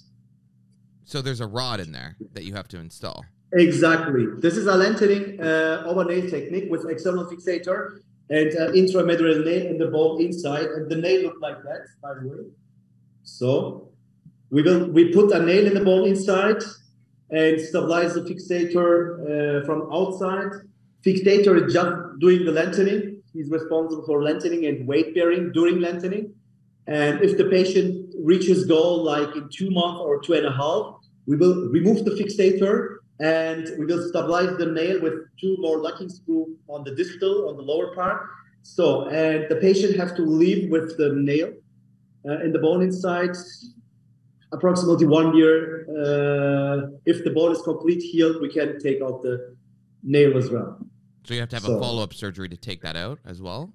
[1.05, 3.25] so there's a rod in there that you have to install.
[3.53, 4.27] Exactly.
[4.39, 9.67] This is a lengthening uh, over nail technique with external fixator and uh, intramedullary nail
[9.67, 12.45] in the bone inside, and the nail look like that, by the way.
[13.23, 13.89] So
[14.51, 16.63] we will we put a nail in the bone inside
[17.31, 20.51] and stabilize the fixator uh, from outside.
[21.05, 23.23] Fixator is just doing the lengthening.
[23.33, 26.35] He's responsible for lengthening and weight bearing during lengthening.
[26.87, 30.95] And if the patient reaches goal like in two months or two and a half,
[31.27, 36.09] we will remove the fixator and we will stabilize the nail with two more locking
[36.09, 38.23] screw on the distal on the lower part.
[38.63, 41.53] So, and the patient has to live with the nail
[42.29, 43.35] uh, in the bone inside
[44.53, 45.85] approximately one year.
[45.89, 49.57] Uh, if the bone is complete healed, we can take out the
[50.03, 50.79] nail as well.
[51.25, 53.73] So you have to have a follow up surgery to take that out as well.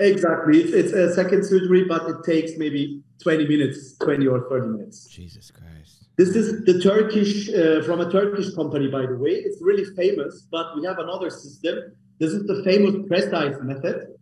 [0.00, 0.60] Exactly.
[0.60, 5.06] It's, it's a second surgery, but it takes maybe 20 minutes, 20 or 30 minutes.
[5.06, 6.06] Jesus Christ.
[6.16, 9.32] This is the Turkish, uh, from a Turkish company, by the way.
[9.32, 11.92] It's really famous, but we have another system.
[12.18, 14.14] This is the famous PRECICE method.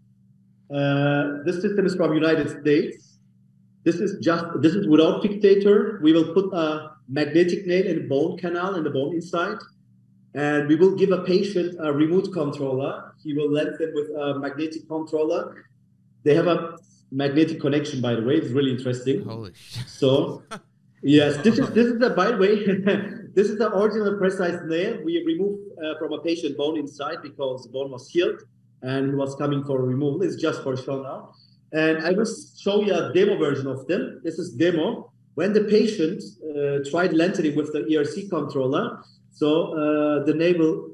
[0.74, 3.18] Uh, this system is from United States.
[3.84, 6.00] This is just, this is without fixator.
[6.00, 9.58] We will put a magnetic nail in the bone canal in the bone inside.
[10.34, 13.13] And we will give a patient a remote controller.
[13.24, 15.64] He will land them with a magnetic controller.
[16.24, 16.76] They have a
[17.10, 18.34] magnetic connection, by the way.
[18.34, 19.24] It's really interesting.
[19.24, 19.88] Holy shit.
[19.88, 20.42] So,
[21.02, 22.54] yes, this is this is the by the way,
[23.34, 27.64] this is the original PRECICE nail we removed uh, from a patient bone inside because
[27.64, 28.40] the bone was healed
[28.82, 30.22] and it was coming for removal.
[30.22, 31.32] It's just for show now,
[31.72, 34.20] and I will show you a demo version of them.
[34.22, 39.02] This is demo when the patient uh, tried lengthening with the ERC controller.
[39.30, 40.93] So uh, the navel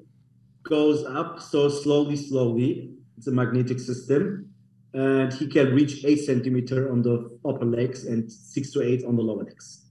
[0.62, 2.94] goes up so slowly, slowly.
[3.16, 4.50] It's a magnetic system
[4.92, 9.16] and he can reach eight centimeter on the upper legs and six to eight on
[9.16, 9.86] the lower legs.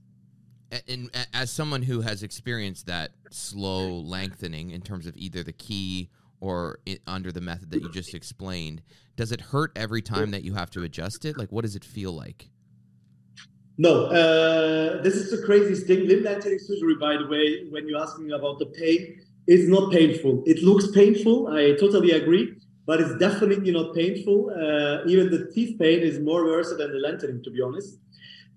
[0.88, 6.10] And as someone who has experienced that slow lengthening in terms of either the key
[6.40, 8.82] or i under the method that you just explained,
[9.16, 11.36] does it hurt every time that you have to adjust it?
[11.36, 12.50] Like, what does it feel like?
[13.78, 16.06] No, uh, this is the craziest thing.
[16.06, 19.92] Limb lengthening surgery, by the way, when you ask me about the pain, it's not
[19.92, 20.42] painful.
[20.46, 21.48] It looks painful.
[21.48, 22.54] I totally agree,
[22.86, 24.50] but it's definitely not painful.
[24.50, 27.98] Uh, even the teeth pain is more worse than the lengthening, to be honest,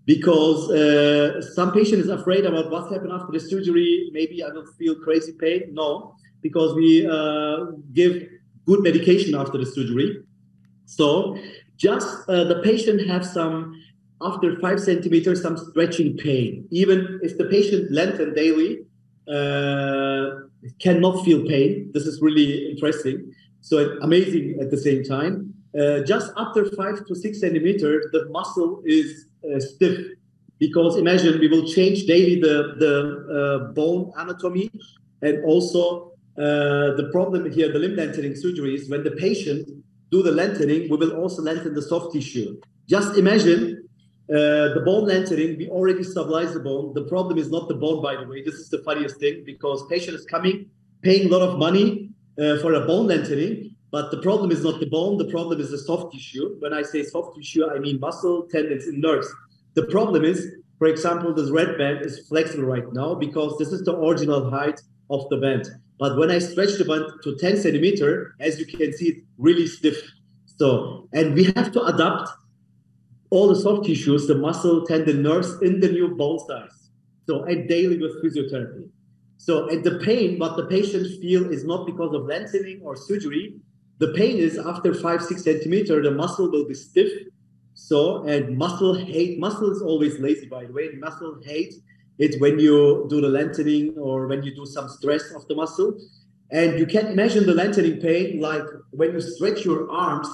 [0.06, 4.10] because uh, some patient is afraid about what happened after the surgery.
[4.14, 5.74] Maybe I will feel crazy pain.
[5.74, 8.24] No, because we uh, give
[8.66, 10.24] good medication after the surgery.
[10.86, 11.38] So
[11.78, 13.82] just uh, the patient have some
[14.22, 16.68] after five centimeters some stretching pain.
[16.72, 18.80] Even if the patient lengthen daily,
[19.28, 20.48] uh,
[20.80, 21.92] cannot feel pain.
[21.94, 23.34] This is really interesting.
[23.62, 25.54] So amazing at the same time.
[25.80, 29.98] Uh, just after five to six centimeters, the muscle is uh, stiff
[30.60, 32.94] because imagine we will change daily the the
[33.40, 34.70] uh, bone anatomy
[35.22, 39.70] and also uh, the problem here, the limb lengthening surgery is when the patient
[40.12, 42.60] do the lengthening, we will also lengthen the soft tissue.
[42.88, 43.83] Just imagine
[44.34, 46.92] uh, the bone lengthening, we already stabilize the bone.
[46.96, 48.42] The problem is not the bone, by the way.
[48.42, 50.72] This is the funniest thing because patient is coming,
[51.04, 54.80] paying a lot of money uh, for a bone lengthening, but the problem is not
[54.80, 55.20] the bone.
[55.20, 56.56] The problem is the soft tissue.
[56.60, 59.32] When I say soft tissue, I mean muscle, tendons, and nerves.
[59.76, 60.48] The problem is,
[60.80, 64.82] for example, this red band is flexible right now because this is the original height
[65.12, 65.70] of the band.
[66.00, 69.68] But when I stretch the band to 10 centimeter, as you can see, it's really
[69.68, 70.02] stiff.
[70.58, 72.30] So, and we have to adapt
[73.34, 76.90] all the soft tissues, the muscle, tendon, nerves in the new bone size.
[77.26, 78.88] So, and daily with physiotherapy.
[79.38, 83.56] So, and the pain, what the patient feel is not because of lengthening or surgery.
[83.98, 87.12] The pain is after five, six centimeter, the muscle will be stiff.
[87.74, 90.90] So, and muscle hate, muscle is always lazy, by the way.
[91.00, 91.74] Muscle hate
[92.20, 95.98] it when you do the lengthening or when you do some stress of the muscle.
[96.52, 100.30] And you can imagine the lengthening pain like when you stretch your arms,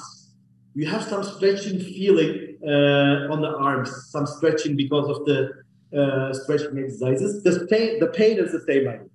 [0.75, 5.49] you have some stretching feeling on the arms, some stretching because of the
[5.97, 7.43] uh, stretching exercises.
[7.43, 9.11] The pain, the pain is the same, I think.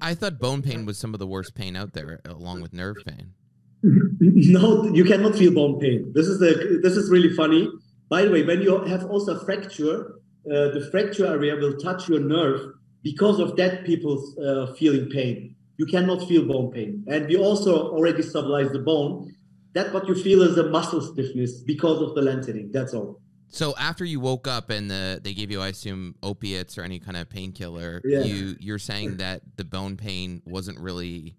[0.00, 2.96] I thought bone pain was some of the worst pain out there, along with nerve
[3.06, 3.34] pain.
[4.20, 6.12] No, you cannot feel bone pain.
[6.14, 7.68] This is the this is really funny.
[8.08, 10.14] By the way, when you have also a fracture,
[10.46, 12.60] uh, the fracture area will touch your nerve.
[13.02, 15.56] Because of that, people's uh, feeling pain.
[15.78, 19.34] You cannot feel bone pain, and we also already stabilize the bone.
[19.74, 22.70] That what you feel is a muscle stiffness because of the lengthening.
[22.70, 23.20] That's all.
[23.48, 26.98] So after you woke up and the, they gave you, I assume, opiates or any
[26.98, 28.22] kind of painkiller, Yeah.
[28.22, 31.36] you you're saying that the bone pain wasn't really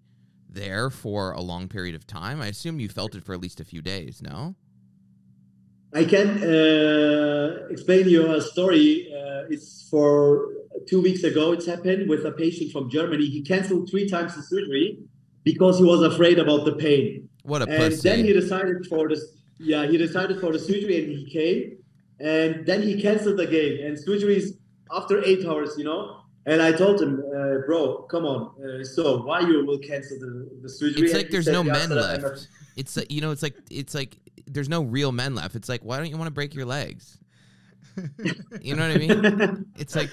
[0.48, 2.40] there for a long period of time.
[2.40, 4.22] I assume you felt it for at least a few days.
[4.22, 4.54] No.
[5.92, 9.08] I can uh, explain you a story.
[9.12, 10.48] Uh, it's for
[10.88, 11.52] two weeks ago.
[11.52, 13.26] It's happened with a patient from Germany.
[13.26, 14.98] He canceled three times the surgery
[15.44, 17.28] because he was afraid about the pain.
[17.44, 18.08] What a and pussy.
[18.08, 19.22] then he decided for this.
[19.58, 21.78] Yeah, he decided for the surgery, and he came.
[22.20, 23.84] And then he canceled again.
[23.84, 24.56] And surgery is
[24.90, 26.20] after eight hours, you know.
[26.46, 28.40] And I told him, uh, bro, come on.
[28.62, 31.04] Uh, so why you will cancel the, the surgery?
[31.04, 32.48] it's like there's said, no "Yeah, men but I'm left.
[32.76, 35.54] It's like you know, it's like it's like there's no real men left.
[35.54, 37.18] It's like why don't you want to break your legs?
[38.60, 39.66] You know what I mean?
[39.78, 40.10] It's like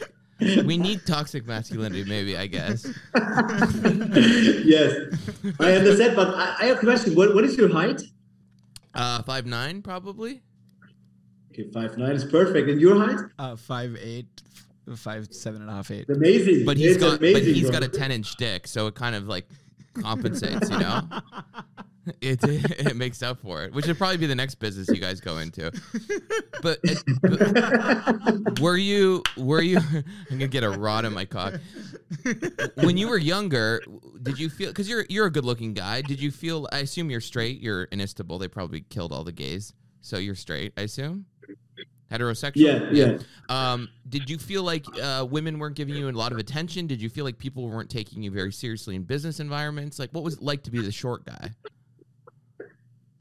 [0.65, 2.85] we need toxic masculinity, maybe I guess.
[3.15, 4.95] yes,
[5.59, 6.15] I understand.
[6.15, 7.15] But I, I have a question.
[7.15, 8.01] What, what is your height?
[8.93, 10.41] Uh, five nine probably.
[11.51, 12.69] Okay, five nine is perfect.
[12.69, 13.19] And your height?
[13.37, 14.27] Uh, five eight,
[14.95, 16.09] five seven and a half eight.
[16.09, 16.65] Amazing.
[16.65, 17.79] But he's It's got amazing, but he's bro.
[17.79, 19.45] got a ten inch dick, so it kind of like
[20.01, 21.01] compensates, you know.
[22.21, 25.21] It, it makes up for it, which would probably be the next business you guys
[25.21, 25.71] go into.
[26.61, 26.79] But,
[27.21, 29.77] but were you were you?
[30.31, 31.55] I'm gonna get a rod in my cock.
[32.75, 33.81] When you were younger,
[34.21, 34.69] did you feel?
[34.69, 36.01] Because you're you're a good looking guy.
[36.01, 36.67] Did you feel?
[36.71, 37.59] I assume you're straight.
[37.61, 38.39] You're in Istanbul.
[38.39, 40.73] They probably killed all the gays, so you're straight.
[40.77, 41.25] I assume.
[42.11, 42.51] Heterosexual.
[42.55, 43.17] Yeah, yeah.
[43.47, 46.85] Um, did you feel like uh, women weren't giving you a lot of attention?
[46.85, 49.97] Did you feel like people weren't taking you very seriously in business environments?
[49.97, 51.51] Like, what was it like to be the short guy?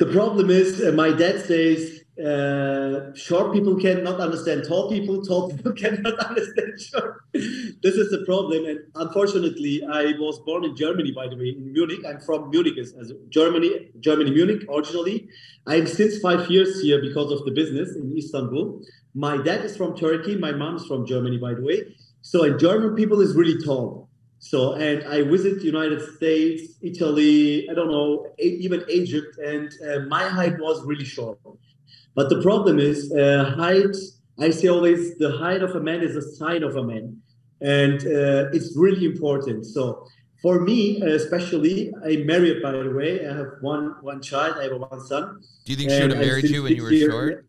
[0.00, 5.50] The problem is, uh, my dad says uh, short people cannot understand tall people, tall
[5.54, 7.20] people cannot understand short.
[7.34, 8.64] this is the problem.
[8.64, 12.00] And unfortunately, I was born in Germany, by the way, in Munich.
[12.08, 15.28] I'm from Munich, as, as Germany, Germany, Munich, originally.
[15.66, 18.80] I'm since five years here because of the business in Istanbul.
[19.14, 20.34] My dad is from Turkey.
[20.34, 21.94] My mom is from Germany, by the way.
[22.22, 24.09] So, and German people is really tall.
[24.40, 30.24] So, and I visit United States, Italy, I don't know, even Egypt, and uh, my
[30.24, 31.38] height was really short.
[32.14, 33.94] But the problem is, uh, height.
[34.38, 37.20] I say always, the height of a man is a sign of a man,
[37.60, 39.66] and uh, it's really important.
[39.66, 40.06] So,
[40.40, 42.62] for me, especially, I'm married.
[42.62, 44.56] By the way, I have one one child.
[44.58, 45.42] I have one son.
[45.66, 47.46] Do you think she would have married you when you were short?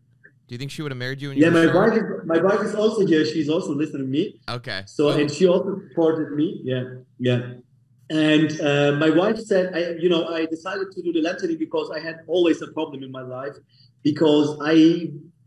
[0.52, 2.74] Do you think she would have married you Yeah, my wife is my wife is
[2.74, 3.24] also here.
[3.24, 4.38] She's also listening to me.
[4.50, 4.82] Okay.
[4.84, 6.60] So and she also supported me.
[6.62, 6.82] Yeah,
[7.18, 7.54] yeah.
[8.10, 11.88] And uh, my wife said, I, you know, I decided to do the lengthening because
[11.90, 13.56] I had always a problem in my life
[14.02, 14.74] because I,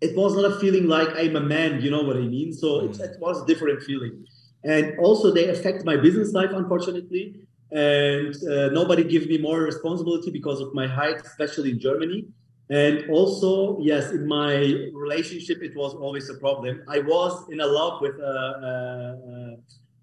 [0.01, 1.83] it was not a feeling like I'm a man.
[1.83, 2.51] You know what I mean?
[2.51, 4.25] So it, it was a different feeling.
[4.63, 7.41] And also they affect my business life, unfortunately.
[7.69, 12.25] And uh, nobody gives me more responsibility because of my height, especially in Germany.
[12.69, 14.55] And also, yes, in my
[14.93, 16.81] relationship, it was always a problem.
[16.87, 19.55] I was in a love with uh, uh, uh,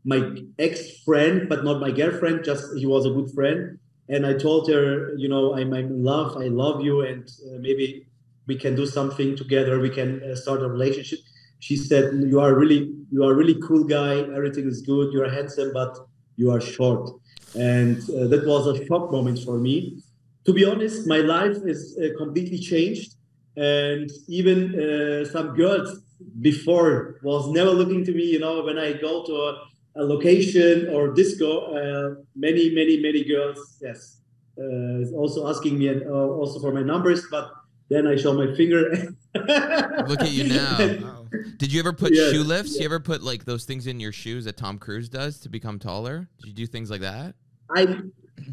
[0.05, 2.45] my ex friend, but not my girlfriend.
[2.45, 6.05] Just he was a good friend, and I told her, you know, I'm, I'm in
[6.05, 6.37] love.
[6.37, 8.07] I love you, and uh, maybe
[8.47, 9.81] we can do something together.
[9.81, 11.19] We can start a relationship.
[11.59, 14.19] She said, "You are really, you are really cool guy.
[14.37, 15.13] Everything is good.
[15.13, 15.99] You are handsome, but
[16.37, 17.11] you are short."
[17.57, 19.99] And uh, that was a shock moment for me
[20.45, 23.15] to be honest, my life is uh, completely changed,
[23.57, 26.01] and even uh, some girls
[26.41, 28.25] before was never looking to me.
[28.25, 33.25] You know, when I go to a, a location or disco, uh, many, many, many
[33.25, 34.21] girls, yes,
[34.59, 37.51] uh, is also asking me and uh, also for my numbers, but
[37.89, 38.91] then I show my finger.
[39.35, 40.79] Look at you now.
[40.79, 41.27] Wow.
[41.59, 42.79] Did you ever put Yes, shoe lifts?
[42.79, 45.79] You ever put like those things in your shoes that Tom Cruise does to become
[45.79, 46.29] taller?
[46.41, 47.35] Did you do things like that?
[47.75, 47.99] I,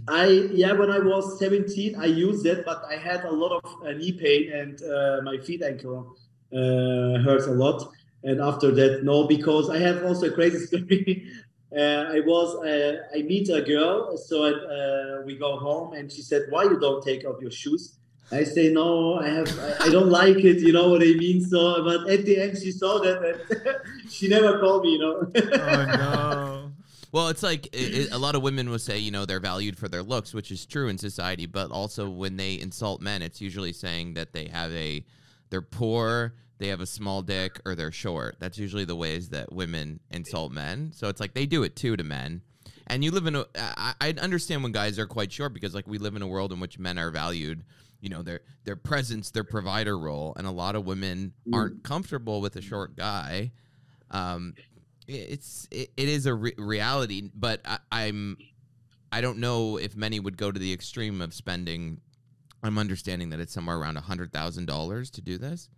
[0.08, 3.86] I, yeah, when I was 17, I used it, but I had a lot of
[3.86, 6.15] uh, knee pain and uh, my feet ankle
[6.54, 7.92] uh, hurts a lot.
[8.24, 11.32] And after that, no, because I have also a crazy story.
[11.75, 16.21] uh, I was, uh, I meet a girl, so uh, we go home, and she
[16.21, 17.96] said, "Why you don't take off your shoes?"
[18.32, 20.60] I say, "No, I have, I, I don't like it.
[20.60, 24.27] You know what I mean." So, but at the end, she saw that, and she
[24.27, 24.94] never called me.
[24.94, 25.32] You know.
[25.36, 26.48] Oh no.
[27.12, 29.78] Well, it's like it, it- a lot of women will say, you know, they're valued
[29.78, 31.46] for their looks, which is true in society.
[31.46, 35.04] But also, when they insult men, it's usually saying that they have a,
[35.50, 38.36] they're poor, they have a small dick, or they're short.
[38.40, 40.92] That's usually the ways that women insult men.
[40.94, 42.42] So it's like they do it too to men.
[42.88, 45.88] And you live in a, I, I understand when guys are quite short because like
[45.88, 47.64] we live in a world in which men are valued,
[48.02, 52.42] you know, their their presence, their provider role, and a lot of women aren't comfortable
[52.42, 53.52] with a short guy.
[54.12, 54.54] Um,
[55.10, 58.38] it's it, it is a re- reality, but I, I'm
[59.12, 62.02] I don't know if many would go to the extreme of spending.
[62.62, 65.70] I'm understanding that it's somewhere around a hundred thousand dollars to do this.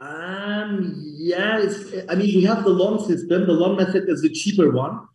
[0.00, 1.64] Um, yeah,
[2.10, 3.46] I mean, we have the LON system.
[3.46, 5.08] The LON method is the cheaper one.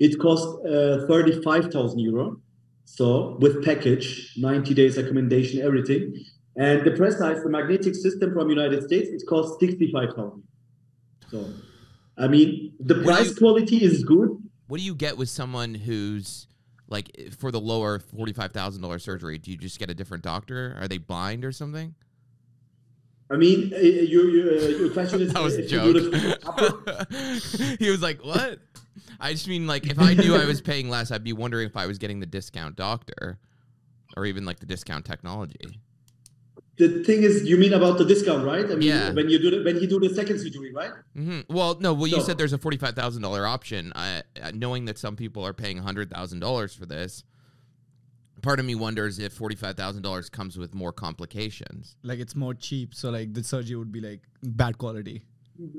[0.00, 2.40] It costs uh, 35,000 euro.
[2.84, 6.16] So with package, 90 days accommodation, everything.
[6.56, 10.44] And the PRECICE, the magnetic system from United States, it costs sixty-five thousand.
[11.30, 11.48] So,
[12.16, 14.38] I mean, the price you- quality is good.
[14.66, 16.46] What do you get with someone who's
[16.88, 19.38] like for the lower forty-five thousand dollar surgery?
[19.38, 20.76] Do you just get a different doctor?
[20.80, 21.94] Are they blind or something?
[23.30, 27.78] I mean, uh, your your, uh, your question is That was a you joke.
[27.78, 28.60] he was like, "What?"
[29.20, 31.76] I just mean like if I knew I was paying less, I'd be wondering if
[31.76, 33.38] I was getting the discount doctor,
[34.16, 35.80] or even like the discount technology.
[36.76, 38.64] The thing is, you mean about the discount, right?
[38.64, 39.12] I mean, Yeah.
[39.12, 40.90] when you do the, when you do the second surgery, right?
[41.14, 41.94] hmm Well, no.
[41.94, 43.92] Well, you So- said there's a forty-five thousand dollar option.
[43.94, 47.22] I, uh, knowing that some people are paying hundred thousand dollars for this,
[48.42, 51.94] part of me wonders if forty-five thousand dollars comes with more complications.
[52.02, 55.22] Like it's more cheap, so like the surgery would be like bad quality.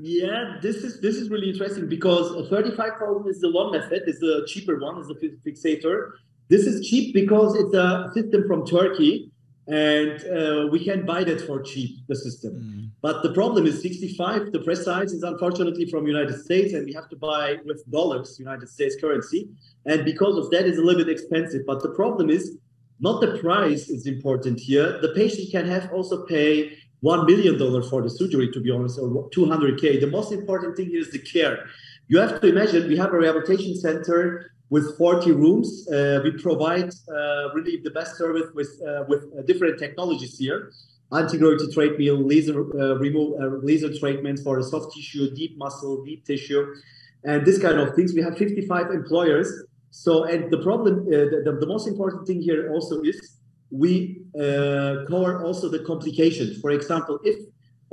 [0.01, 4.19] Yeah, this is this is really interesting because thirty-five thousand is the LON method, is
[4.19, 5.15] the cheaper one, is the
[5.45, 6.11] fixator.
[6.47, 9.31] This is cheap because it's a system from Turkey,
[9.67, 12.05] and uh, we can buy that for cheap.
[12.07, 14.51] The system, but the problem is sixty-five.
[14.51, 18.69] The PRECICE is unfortunately from United States, and we have to buy with dollars, United
[18.69, 19.49] States currency,
[19.85, 21.63] and because of that, it's a little bit expensive.
[21.65, 22.57] But the problem is
[22.99, 24.99] not the price is important here.
[25.01, 28.99] The patient can have also pay one million dollar for the surgery, to be honest,
[28.99, 29.99] or 200k.
[29.99, 31.65] The most important thing here is the care.
[32.07, 35.87] You have to imagine we have a rehabilitation center with 40 rooms.
[35.87, 40.71] Uh, we provide uh, really the best service with uh, with uh, different technologies here.
[41.11, 46.75] Anti-gravity treadmill, laser uh, remove uh, laser treatment for soft tissue, deep muscle, deep tissue,
[47.23, 48.13] and this kind of things.
[48.13, 49.65] We have 55 employers.
[49.91, 53.37] So, and the problem, the, the, most important thing here also is
[53.71, 56.59] we cover also the complications.
[56.59, 57.37] For example, if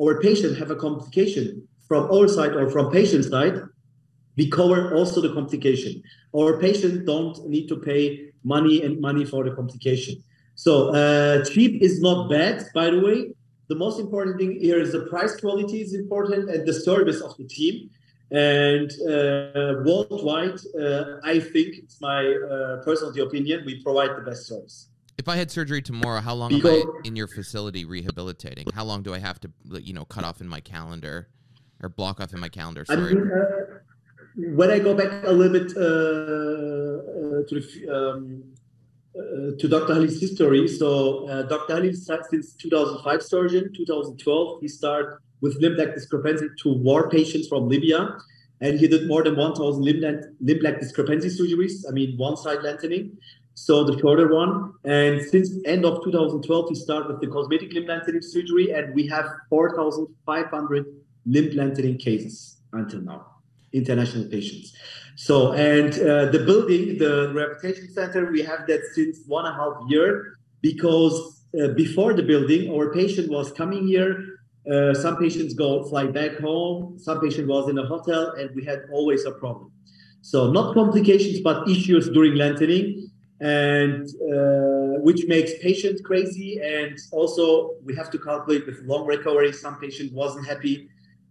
[0.01, 3.61] our patient have a complication from our side or from patient side,
[4.37, 6.03] we cover also the complication.
[6.37, 10.23] Our patient don't need to pay money and money for the complication.
[10.55, 13.33] So uh, cheap is not bad, by the way.
[13.69, 17.37] The most important thing here is the price quality is important and the service of
[17.37, 17.91] the team.
[18.31, 24.47] And uh, worldwide, uh, I think it's my uh, personal opinion, we provide the best
[24.47, 24.89] service.
[25.19, 28.67] If I had surgery tomorrow, how long am I in your facility rehabilitating?
[28.75, 31.29] How long do I have to, you know, cut off in my calendar
[31.83, 32.85] or block off in my calendar?
[32.89, 33.15] I Sorry.
[33.15, 33.79] mean, uh,
[34.37, 38.45] when I go back a little bit uh, uh, to the, um,
[39.17, 39.95] uh, to Dr.
[39.95, 41.75] Halil's history, so Dr.
[41.77, 47.69] Halil since 2005 surgeon, 2012 he started with limb length discrepancy to war patients from
[47.69, 48.17] Libya,
[48.61, 50.01] and he did more than 1,000 limb
[50.41, 51.83] limb length discrepancy surgeries.
[51.89, 53.19] I mean, one side lengthening,
[53.55, 54.73] so the shorter one.
[54.85, 59.07] And since end of 2012, he started with the cosmetic limb lengthening surgery, and we
[59.09, 60.87] have 4,500
[61.27, 63.27] limb lengthening cases until now,
[63.73, 64.75] international patients.
[65.17, 69.59] So, and uh, the building, the rehabilitation center, we have that since one and a
[69.59, 74.39] half year because uh, before the building, our patient was coming here.
[74.71, 76.99] Uh, some patients go fly back home.
[76.99, 79.73] Some patient was in a hotel, and we had always a problem.
[80.23, 83.11] So not complications, but issues during lengthening,
[83.41, 86.61] and uh, which makes patients crazy.
[86.63, 89.53] And also we have to calculate with long recovery.
[89.53, 90.89] Some patient wasn't happy,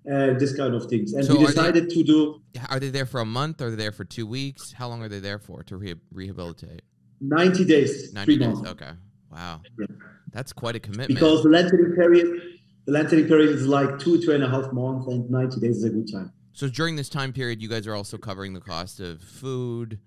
[0.09, 1.13] uh, this kind of things.
[1.13, 3.61] And So we are they- decided to do Are they there for a month?
[3.61, 4.71] Are they there for two weeks?
[4.73, 6.81] How long are they there for to re- rehabilitate?
[7.19, 8.55] 90 days, 90 three days.
[8.55, 8.69] months.
[8.71, 8.91] Okay.
[9.31, 9.61] Wow.
[9.79, 9.85] Yeah.
[10.31, 11.09] That's quite a commitment.
[11.09, 12.41] Because the lengthening period,
[12.85, 15.83] the lengthening period is like two, two and a half months, and 90 days is
[15.83, 16.31] a good time.
[16.53, 19.99] so during this time period, you guys are also covering the cost of food,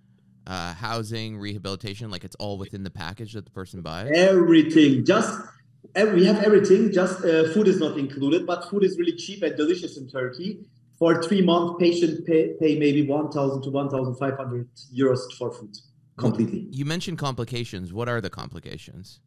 [0.46, 2.10] uh, housing, rehabilitation.
[2.10, 4.10] Like it's all within the package that the person buys.
[4.14, 5.38] Everything, just
[5.94, 6.92] we have everything.
[6.92, 10.60] Just uh, food is not included, but food is really cheap and delicious in Turkey.
[10.98, 15.76] For three months, patient pay, pay maybe 1,000 to 1,500 euros for food
[16.16, 16.68] completely.
[16.70, 17.92] You mentioned complications.
[17.92, 19.20] What are the complications?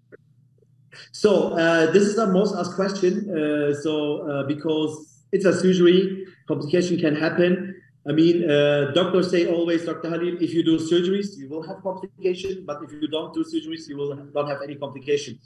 [1.11, 3.29] So uh, this is the most asked question.
[3.29, 7.75] Uh, so uh, because it's a surgery, complication can happen.
[8.07, 10.09] I mean, uh, doctors say always, Dr.
[10.09, 13.89] Halil, if you do surgeries, you will have complication, but if you don't do surgeries,
[13.89, 15.37] you will don't have any complication.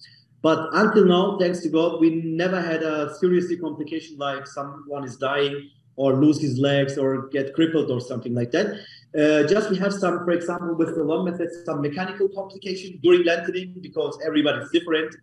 [0.42, 5.18] But until now, thanks to God, we never had a seriously complication like someone is
[5.18, 8.80] dying or lose his legs or get crippled or something like that.
[9.18, 13.24] Uh, just we have some, for example, with the LON method, some mechanical complication during
[13.24, 15.14] lengthening because everybody's different.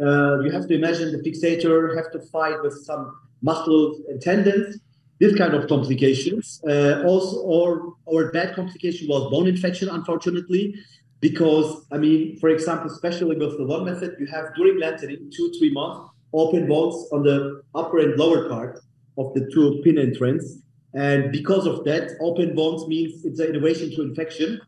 [0.00, 4.78] Uh, you have to imagine the fixator have to fight with some muscles and tendons,
[5.20, 6.60] this kind of complications.
[6.68, 10.74] Uh, also, or or bad complication was bone infection, unfortunately,
[11.20, 15.52] because I mean, for example, especially with the LON method, you have during lengthening two
[15.58, 18.80] three months open wounds on the upper and lower part
[19.16, 20.62] of the two pin entrance,
[20.94, 24.60] and because of that, open wounds means it's an innovation to infection.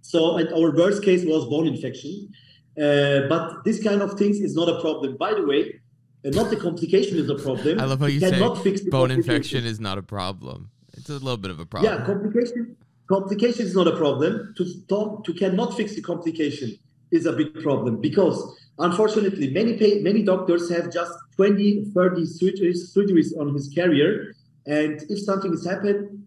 [0.00, 2.28] So, and our worst case was bone infection.
[2.76, 5.16] Uh, but this kind of things is not a problem.
[5.16, 5.80] By the way,
[6.24, 7.80] uh, not the complication is a problem.
[7.80, 10.70] I love how you cannot say bone infection is not a problem.
[10.94, 11.92] It's a little bit of a problem.
[11.92, 12.76] Yeah, complication.
[13.08, 14.54] Complication is not a problem.
[14.56, 16.78] To talk, to cannot fix the complication
[17.10, 22.96] is a big problem because unfortunately many pay, many doctors have just 20, 30 surgeries,
[22.96, 24.34] surgeries on his career,
[24.66, 26.26] and if something has happened,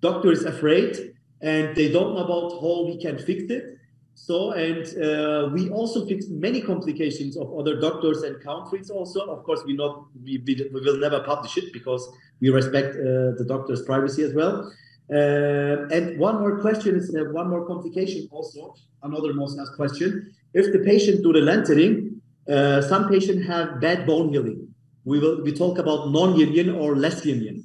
[0.00, 3.78] doctor is afraid and they don't know about how we can fix it.
[4.14, 8.90] So, and uh, we also fix many complications of other doctors and countries.
[8.90, 12.06] Also, of course, we not we, we, will never publish it because
[12.40, 14.72] we respect uh, the doctor's privacy as well.
[15.10, 18.74] Uh, and one more question is uh, one more complication also.
[19.02, 24.06] Another most asked question: If the patient do the lengthening, uh, some patients have bad
[24.06, 24.68] bone healing.
[25.04, 27.64] We will we talk about non-union or less union.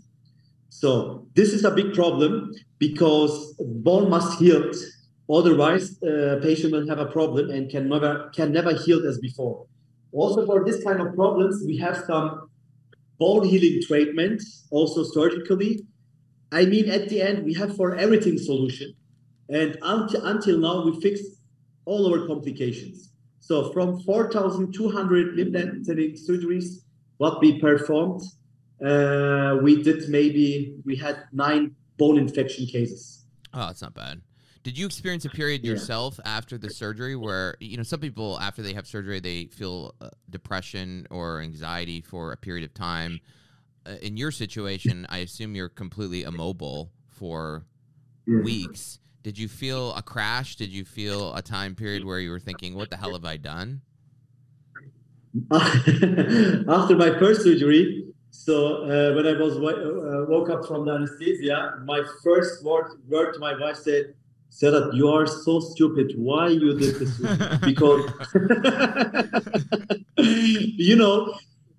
[0.69, 4.71] So this is a big problem because bone must heal.
[5.29, 9.65] Otherwise, uh, patient will have a problem and can never can never heal as before.
[10.13, 12.49] Also, for this kind of problems, we have some
[13.19, 15.81] bone healing treatment, also surgically.
[16.53, 18.93] I mean, at the end, we have for everything solution,
[19.49, 21.25] and until until now, we fixed
[21.85, 23.11] all our complications.
[23.39, 26.65] So from 4,200 limb lengthening surgeries,
[27.17, 28.21] what we performed,
[28.85, 33.25] uh, we did maybe we had nine bone infection cases.
[33.53, 34.21] Oh, that's not bad.
[34.63, 35.71] Did you experience a period Yeah.
[35.71, 39.93] yourself after the surgery where you know some people after they have surgery they feel
[39.99, 43.19] uh, depression or anxiety for a period of time?
[43.85, 47.65] Uh, in your situation, I assume you're completely immobile for
[48.25, 48.99] weeks.
[49.23, 50.55] Did you feel a crash?
[50.55, 53.37] Did you feel a time period where you were thinking, "What the hell have I
[53.37, 53.81] done?"
[55.51, 60.93] After my first surgery, so uh, when I was wa- uh, woke up from the
[60.93, 64.13] anesthesia, my first word, word to my wife said,
[64.51, 66.13] Sedat, you are so stupid.
[66.15, 67.17] Why you did this?
[67.65, 68.11] because
[70.17, 71.33] you know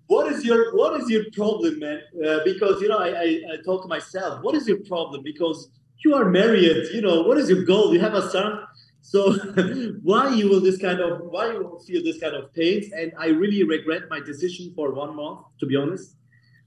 [0.07, 2.01] what is your what is your problem, man?
[2.25, 4.43] Uh, because you know I, I I talk to myself.
[4.43, 5.23] What is your problem?
[5.23, 5.71] Because
[6.05, 6.89] you are married.
[6.93, 7.93] You know what is your goal?
[7.93, 8.61] You have a son.
[9.01, 9.33] So
[10.03, 13.13] why you will this kind of why you will feel this kind of pain And
[13.19, 16.17] I really regret my decision for one month, to be honest.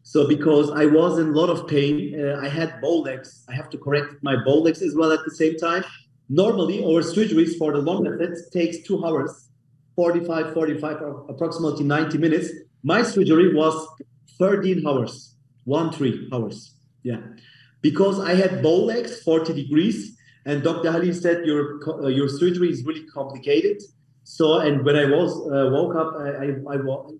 [0.03, 3.43] So because I was in a lot of pain, uh, I had bow legs.
[3.49, 5.83] I have to correct my bow legs as well at the same time.
[6.29, 9.49] Normally, our surgeries for the LON methods takes two hours,
[9.95, 12.49] 45, 45, or approximately 90 minutes.
[12.87, 13.75] My surgery was
[14.39, 15.35] 13 hours,
[15.65, 16.75] one, three hours.
[17.03, 17.19] Yeah.
[17.81, 20.93] Because I had bow legs, 40 degrees, and Dr.
[20.93, 23.77] Halil said your uh, your surgery is really complicated.
[24.23, 26.77] So, and when I was uh, woke up, I, I, I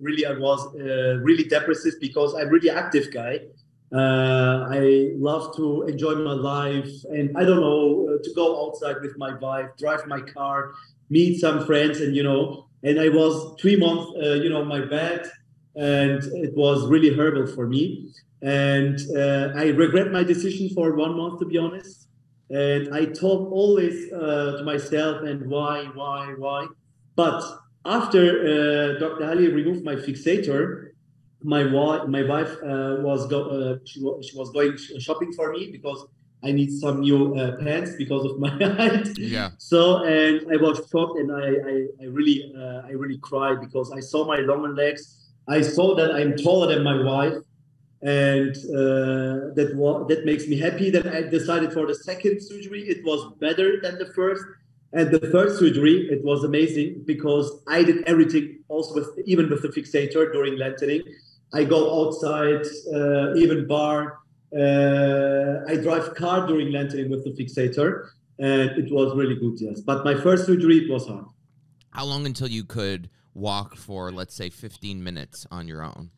[0.08, 3.34] really I was uh, really depressive because I'm really active guy.
[3.92, 4.82] Uh, I
[5.30, 9.34] love to enjoy my life, and I don't know uh, to go outside with my
[9.46, 10.72] wife, drive my car,
[11.10, 12.68] meet some friends, and you know.
[12.84, 15.30] And I was three months, uh, you know, my bed,
[15.78, 18.12] and it was really horrible for me.
[18.42, 22.08] And uh, I regret my decision for one month, to be honest.
[22.50, 26.68] And I talk always uh, to myself and why, why, why.
[27.16, 27.44] But
[27.86, 29.26] after uh, Dr.
[29.30, 30.90] Ali removed my fixator,
[31.44, 35.32] my wife, my wife uh, was go, uh, she, wa- she was going sh- shopping
[35.34, 36.06] for me because
[36.44, 38.50] I need some new uh, pants because of my
[38.80, 39.08] height.
[39.18, 39.52] Yeah.
[39.58, 43.92] So and I was shocked and I I, I really uh, I really cried because
[43.92, 45.27] I saw my longer legs.
[45.48, 47.38] I saw that I'm taller than my wife,
[48.02, 50.90] and uh, that wa- that makes me happy.
[50.90, 54.44] That I decided for the second surgery it was better than the first,
[54.94, 59.62] and the third surgery it was amazing because I did everything also with even with
[59.62, 61.02] the fixator during lengthening.
[61.54, 64.20] I go outside, uh, even bar.
[64.56, 69.60] Uh, I drive car during lengthening with the fixator, and it was really good.
[69.60, 71.26] Yes, but my first surgery it was hard.
[71.92, 76.12] How long until you could walk for, let's say, 15 minutes on your own?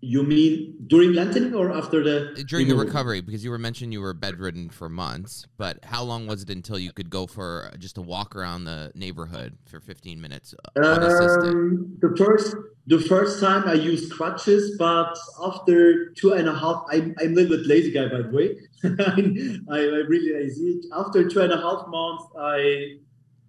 [0.00, 4.02] You mean during lengthening or after the During the recovery, because you were mentioning you
[4.02, 7.96] were bedridden for months, but how long was it until you could go for just
[7.96, 11.54] a walk around the neighborhood for 15 minutes uh, unassisted?
[11.54, 12.54] Um, the first
[12.86, 17.34] the first time I used crutches, but after two and a half, I'm, I'm a
[17.34, 18.58] little bit lazy guy by the way.
[18.84, 20.82] I, I'm really lazy.
[20.92, 22.96] After two and a half months, I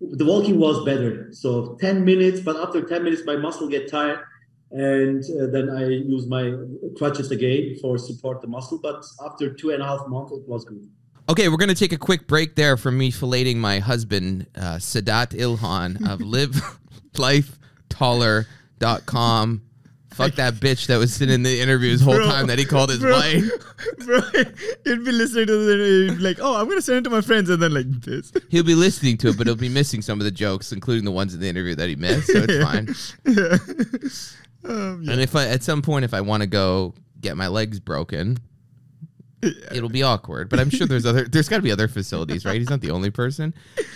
[0.02, 1.30] the walking was better.
[1.32, 4.20] So ten minutes, but after ten minutes, my muscle get tired,
[4.72, 6.54] and uh, then I use my
[6.98, 8.80] crutches again for support the muscle.
[8.82, 10.88] But after two and a half months, it was good.
[11.28, 14.76] Okay, we're going to take a quick break there from me filleting my husband, uh,
[14.76, 16.20] Sedat Ilhan of
[17.16, 19.65] livelifetaller.com
[20.16, 22.64] Fuck that bitch that was sitting in the interview his whole Bro, time that he
[22.64, 23.12] called his bro.
[23.12, 23.44] wife.
[24.06, 24.22] Bro,
[24.86, 27.62] he'd be listening to the like, oh, I'm gonna send it to my friends, and
[27.62, 28.32] then like this.
[28.50, 31.12] He'll be listening to it, but he'll be missing some of the jokes, including the
[31.12, 32.28] ones in the interview that he missed.
[32.28, 34.40] So it's fine.
[34.68, 35.12] Um, yeah.
[35.12, 38.38] And if I at some point if I want to go get my legs broken,
[39.42, 40.50] it'll be awkward.
[40.50, 42.58] But I'm sure there's other there's got to be other facilities, right?
[42.58, 43.54] He's not the only person.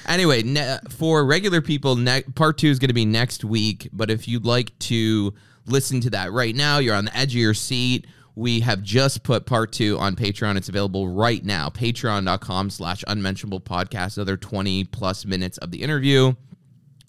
[0.08, 3.90] Anyway, ne- for regular people, ne- part two is going to be next week.
[3.92, 5.34] But if you'd like to
[5.70, 8.08] listen to that right now, you're on the edge of your seat.
[8.36, 10.56] We have just put part two on Patreon.
[10.56, 11.70] It's available right now.
[11.70, 14.18] Patreon.com slash unmentionable podcast.
[14.18, 16.34] Another 20 plus minutes of the interview.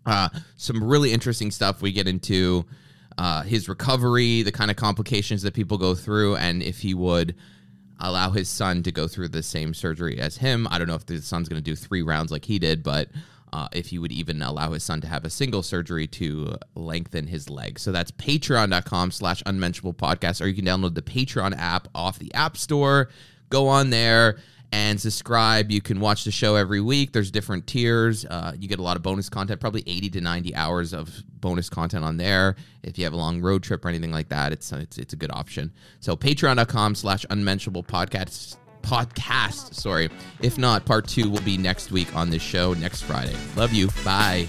[0.06, 2.64] Uh, some really interesting stuff we get into
[3.18, 7.34] uh, his recovery, the kind of complications that people go through, and if he would
[8.00, 10.66] allow his son to go through the same surgery as him.
[10.70, 13.08] I don't know if the son's going to do three rounds like he did, but
[13.52, 17.26] uh, if he would even allow his son to have a single surgery to lengthen
[17.26, 17.78] his leg.
[17.78, 22.32] So that's patreon.com slash unmentionable podcast, or you can download the Patreon app off the
[22.34, 23.08] App Store.
[23.48, 24.38] Go on there
[24.72, 25.70] and subscribe.
[25.70, 27.12] You can watch the show every week.
[27.12, 28.24] There's different tiers.
[28.24, 31.68] Uh, you get a lot of bonus content, probably 80 to 90 hours of bonus
[31.68, 32.56] content on there.
[32.82, 35.16] If you have a long road trip or anything like that, it's it's, it's a
[35.16, 35.72] good option.
[35.98, 39.74] So patreon.com slash unmentionable podcast podcast.
[39.74, 40.08] Sorry.
[40.40, 43.36] If not, part two will be next week on this show next Friday.
[43.56, 43.88] Love you.
[44.04, 44.48] Bye.